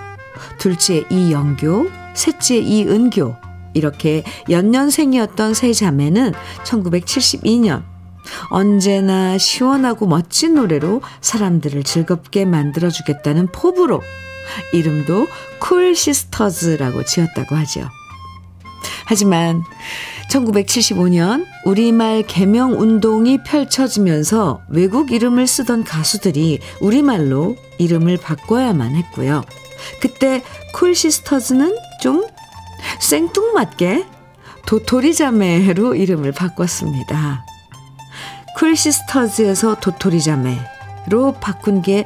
둘째 0.58 1.06
이영교, 1.10 1.90
셋째 2.20 2.58
이은교, 2.58 3.34
이렇게 3.74 4.24
연년생이었던 4.50 5.54
세 5.54 5.72
자매는 5.74 6.34
1972년 6.66 7.84
언제나 8.50 9.38
시원하고 9.38 10.06
멋진 10.06 10.56
노래로 10.56 11.02
사람들을 11.22 11.84
즐겁게 11.84 12.44
만들어주겠다는 12.46 13.48
포부로 13.48 14.02
이름도 14.74 15.28
쿨 15.60 15.96
시스터즈라고 15.96 17.06
지었다고 17.06 17.56
하죠. 17.56 17.88
하지만 19.06 19.64
1975년 20.30 21.46
우리말 21.66 22.24
개명 22.28 22.80
운동이 22.80 23.44
펼쳐지면서 23.44 24.62
외국 24.70 25.12
이름을 25.12 25.48
쓰던 25.48 25.84
가수들이 25.84 26.60
우리말로 26.82 27.56
이름을 27.78 28.18
바꿔야만 28.18 28.96
했고요. 28.96 29.44
그때 30.02 30.44
쿨 30.74 30.96
시스터즈는 30.96 31.76
좀 32.02 32.26
생뚱맞게 33.00 34.06
도토리 34.66 35.14
자매로 35.14 35.96
이름을 35.96 36.32
바꿨습니다. 36.32 37.46
쿨 38.58 38.76
시스터즈에서 38.76 39.76
도토리 39.80 40.22
자매로 40.22 41.34
바꾼 41.40 41.82
게 41.82 42.06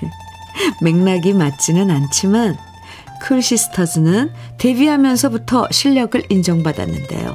맥락이 0.82 1.32
맞지는 1.32 1.90
않지만 1.90 2.56
쿨 3.22 3.42
시스터즈는 3.42 4.30
데뷔하면서부터 4.58 5.68
실력을 5.70 6.22
인정받았는데요. 6.28 7.34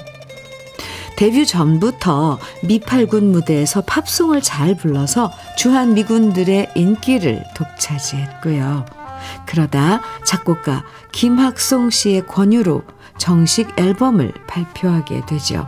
데뷔 1.17 1.45
전부터 1.45 2.39
미팔군 2.63 3.31
무대에서 3.31 3.81
팝송을 3.81 4.41
잘 4.41 4.75
불러서 4.75 5.33
주한 5.57 5.93
미군들의 5.93 6.69
인기를 6.75 7.43
독차지했고요. 7.55 8.98
그러다 9.45 10.01
작곡가 10.23 10.83
김학송 11.11 11.89
씨의 11.89 12.27
권유로 12.27 12.83
정식 13.17 13.77
앨범을 13.77 14.33
발표하게 14.47 15.25
되죠. 15.25 15.67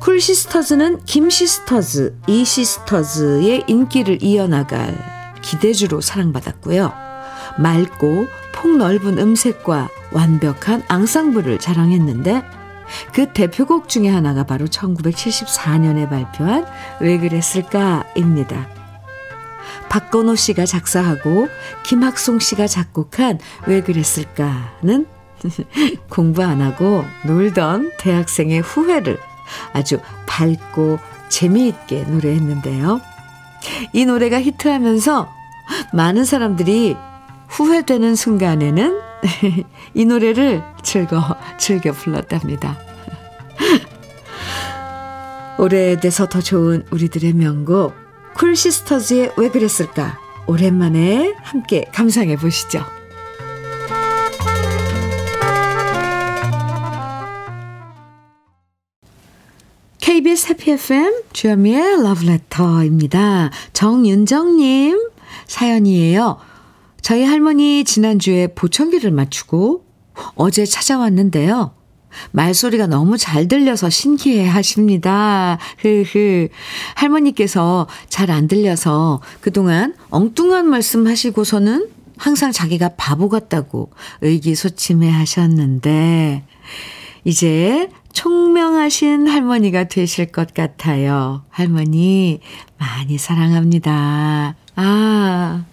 쿨 0.00 0.20
시스터즈는 0.20 1.04
김 1.04 1.30
시스터즈, 1.30 2.14
이 2.26 2.44
시스터즈의 2.44 3.64
인기를 3.66 4.22
이어나갈 4.22 4.94
기대주로 5.40 6.02
사랑받았고요. 6.02 6.92
맑고 7.58 8.26
폭넓은 8.52 9.18
음색과 9.18 9.88
완벽한 10.12 10.82
앙상블을 10.88 11.58
자랑했는데 11.58 12.42
그 13.14 13.32
대표곡 13.32 13.88
중에 13.88 14.08
하나가 14.08 14.44
바로 14.44 14.66
1974년에 14.66 16.08
발표한 16.08 16.66
왜 17.00 17.18
그랬을까입니다. 17.18 18.83
박건호 19.88 20.36
씨가 20.36 20.66
작사하고 20.66 21.48
김학송 21.84 22.38
씨가 22.38 22.66
작곡한 22.66 23.38
왜 23.66 23.80
그랬을까는 23.80 25.06
공부 26.08 26.42
안 26.42 26.62
하고 26.62 27.04
놀던 27.24 27.92
대학생의 27.98 28.60
후회를 28.60 29.18
아주 29.72 29.98
밝고 30.26 30.98
재미있게 31.28 32.04
노래했는데요. 32.04 33.00
이 33.92 34.04
노래가 34.04 34.40
히트하면서 34.40 35.28
많은 35.92 36.24
사람들이 36.24 36.96
후회되는 37.48 38.14
순간에는 38.14 39.00
이 39.94 40.04
노래를 40.04 40.62
즐거, 40.82 41.36
즐겨 41.58 41.92
불렀답니다. 41.92 42.78
오래돼서 45.58 46.28
더 46.28 46.40
좋은 46.40 46.84
우리들의 46.90 47.32
명곡, 47.32 47.94
쿨시스터즈의 48.34 49.32
왜 49.36 49.48
그랬을까? 49.48 50.18
오랜만에 50.46 51.34
함께 51.42 51.84
감상해 51.92 52.36
보시죠. 52.36 52.84
KBS 60.00 60.48
해피 60.50 60.72
FM 60.72 61.22
주현미의 61.32 62.02
러브레터입니다. 62.02 63.50
정윤정님 63.72 65.08
사연이에요. 65.46 66.38
저희 67.00 67.24
할머니 67.24 67.84
지난주에 67.84 68.48
보청기를 68.48 69.10
맞추고 69.10 69.84
어제 70.34 70.64
찾아왔는데요. 70.64 71.74
말소리가 72.32 72.86
너무 72.86 73.16
잘 73.16 73.48
들려서 73.48 73.90
신기해 73.90 74.46
하십니다. 74.46 75.58
흐흐. 75.78 76.48
할머니께서 76.94 77.86
잘 78.08 78.30
안 78.30 78.48
들려서 78.48 79.20
그동안 79.40 79.94
엉뚱한 80.10 80.68
말씀 80.68 81.06
하시고서는 81.06 81.88
항상 82.16 82.52
자기가 82.52 82.90
바보 82.96 83.28
같다고 83.28 83.90
의기소침해 84.22 85.10
하셨는데, 85.10 86.44
이제 87.24 87.88
총명하신 88.12 89.26
할머니가 89.28 89.84
되실 89.84 90.26
것 90.26 90.54
같아요. 90.54 91.42
할머니, 91.50 92.40
많이 92.78 93.18
사랑합니다. 93.18 94.54
아, 94.76 95.64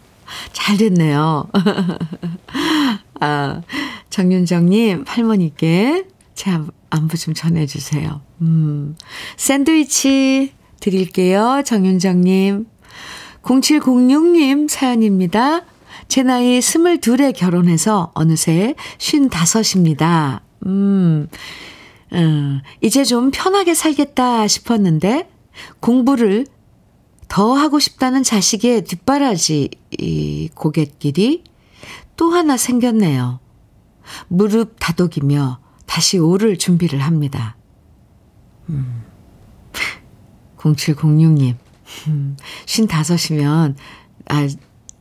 잘 0.52 0.78
됐네요. 0.78 1.48
아, 3.20 3.62
정윤정님, 4.10 5.06
할머니께 5.08 6.06
제 6.42 6.50
안부 6.90 7.18
좀 7.18 7.36
전해주세요. 7.36 8.20
음, 8.42 8.96
샌드위치 9.38 10.54
드릴게요. 10.80 11.62
정윤정님. 11.64 12.66
0706님 13.44 14.68
사연입니다. 14.68 15.62
제 16.08 16.24
나이 16.24 16.58
22에 16.58 17.36
결혼해서 17.36 18.12
어느새 18.16 18.74
55입니다. 18.98 20.40
음, 20.66 21.28
음, 22.14 22.62
이제 22.82 23.04
좀 23.04 23.30
편하게 23.30 23.76
살겠다 23.76 24.48
싶었는데 24.48 25.30
공부를 25.80 26.48
더 27.28 27.54
하고 27.54 27.78
싶다는 27.78 28.24
자식의 28.24 28.86
뒷바라지 28.86 29.70
이 29.92 30.50
고갯길이 30.56 31.44
또 32.18 32.32
하나 32.32 32.58
생겼네요. 32.58 33.40
무릎 34.28 34.78
다독이며 34.80 35.61
다시 35.92 36.18
오를 36.18 36.58
준비를 36.58 37.00
합니다. 37.00 37.58
음. 38.70 39.04
0706님, 40.58 41.56
음, 42.08 42.38
55이면, 42.66 43.76
아, 44.30 44.48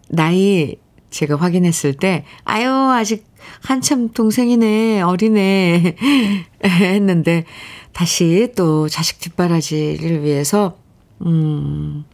나이 0.09 0.74
제가 1.11 1.36
확인했을 1.36 1.95
때, 1.95 2.24
아유, 2.43 2.68
아직 2.68 3.24
한참 3.62 4.09
동생이네, 4.09 5.03
어리네, 5.03 5.95
했는데, 6.64 7.45
다시 7.93 8.53
또 8.57 8.88
자식 8.88 9.20
뒷바라지를 9.20 10.24
위해서, 10.24 10.76
음, 11.24 12.05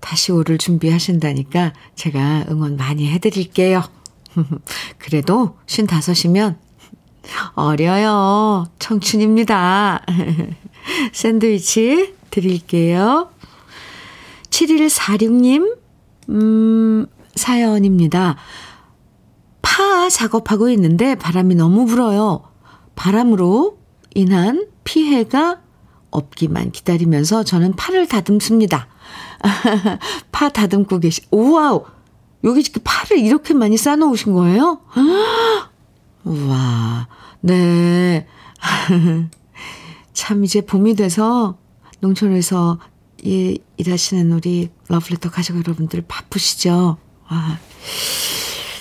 다시 0.00 0.32
오를 0.32 0.56
준비하신다니까 0.56 1.74
제가 1.94 2.46
응원 2.48 2.78
많이 2.78 3.06
해드릴게요. 3.10 3.82
그래도 4.96 5.58
55이면 5.66 6.67
어려요. 7.54 8.66
청춘입니다. 8.78 10.04
샌드위치 11.12 12.14
드릴게요. 12.30 13.30
7146님, 14.50 15.76
음, 16.30 17.06
사연입니다. 17.34 18.36
파 19.62 20.08
작업하고 20.08 20.68
있는데 20.70 21.14
바람이 21.14 21.54
너무 21.54 21.86
불어요. 21.86 22.42
바람으로 22.96 23.78
인한 24.14 24.66
피해가 24.84 25.60
없기만 26.10 26.72
기다리면서 26.72 27.44
저는 27.44 27.76
파를 27.76 28.08
다듬습니다. 28.08 28.88
파 30.32 30.48
다듬고 30.48 31.00
계시, 31.00 31.22
우와우! 31.30 31.84
여기 32.44 32.62
파를 32.82 33.18
이렇게 33.18 33.54
많이 33.54 33.76
싸놓으신 33.76 34.32
거예요? 34.32 34.80
우와, 36.24 37.08
네. 37.40 38.26
참, 40.12 40.44
이제 40.44 40.60
봄이 40.60 40.94
돼서 40.96 41.58
농촌에서 42.00 42.78
예, 43.26 43.56
일하시는 43.76 44.32
우리 44.32 44.70
러브레터 44.88 45.30
가족 45.30 45.56
여러분들 45.56 46.02
바쁘시죠? 46.06 46.98
와. 47.30 47.58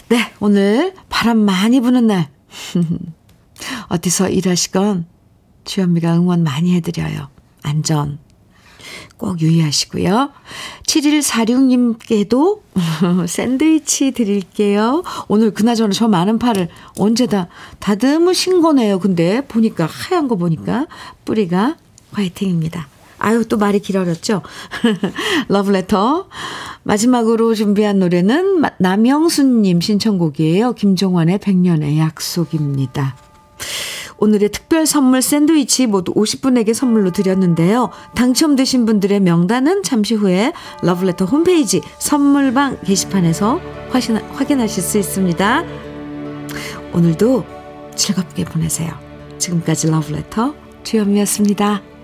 네, 0.09 0.33
오늘 0.39 0.93
바람 1.09 1.39
많이 1.39 1.81
부는 1.81 2.07
날. 2.07 2.29
어디서 3.89 4.29
일하시건 4.29 5.05
주현미가 5.65 6.15
응원 6.15 6.43
많이 6.43 6.75
해드려요. 6.75 7.29
안전 7.63 8.19
꼭 9.17 9.41
유의하시고요. 9.41 10.31
7146님께도 10.83 12.61
샌드위치 13.27 14.11
드릴게요. 14.11 15.03
오늘 15.27 15.51
그나저나 15.51 15.93
저 15.93 16.07
많은 16.07 16.39
파를 16.39 16.69
언제 16.97 17.25
다 17.25 17.47
다듬으신 17.79 18.61
거네요. 18.61 18.99
근데 18.99 19.41
보니까 19.47 19.85
하얀 19.85 20.27
거 20.27 20.35
보니까 20.35 20.87
뿌리가 21.25 21.77
화이팅입니다. 22.11 22.87
아유, 23.19 23.45
또 23.47 23.57
말이 23.57 23.79
길어졌죠? 23.79 24.43
러브레터. 25.49 26.27
마지막으로 26.83 27.55
준비한 27.55 27.99
노래는 27.99 28.61
남영순님 28.77 29.81
신청곡이에요. 29.81 30.73
김종환의 30.73 31.39
백년의 31.39 31.99
약속입니다. 31.99 33.15
오늘의 34.19 34.49
특별 34.49 34.85
선물 34.85 35.21
샌드위치 35.21 35.87
모두 35.87 36.13
50분에게 36.13 36.73
선물로 36.73 37.11
드렸는데요. 37.11 37.89
당첨되신 38.15 38.85
분들의 38.85 39.19
명단은 39.21 39.83
잠시 39.83 40.15
후에 40.15 40.53
러브레터 40.81 41.25
홈페이지 41.25 41.81
선물방 41.99 42.79
게시판에서 42.85 43.59
확인, 43.89 44.17
확인하실 44.17 44.83
수 44.83 44.97
있습니다. 44.97 45.63
오늘도 46.93 47.45
즐겁게 47.95 48.45
보내세요. 48.45 48.91
지금까지 49.37 49.89
러브레터 49.89 50.53
주현미였습니다. 50.83 51.96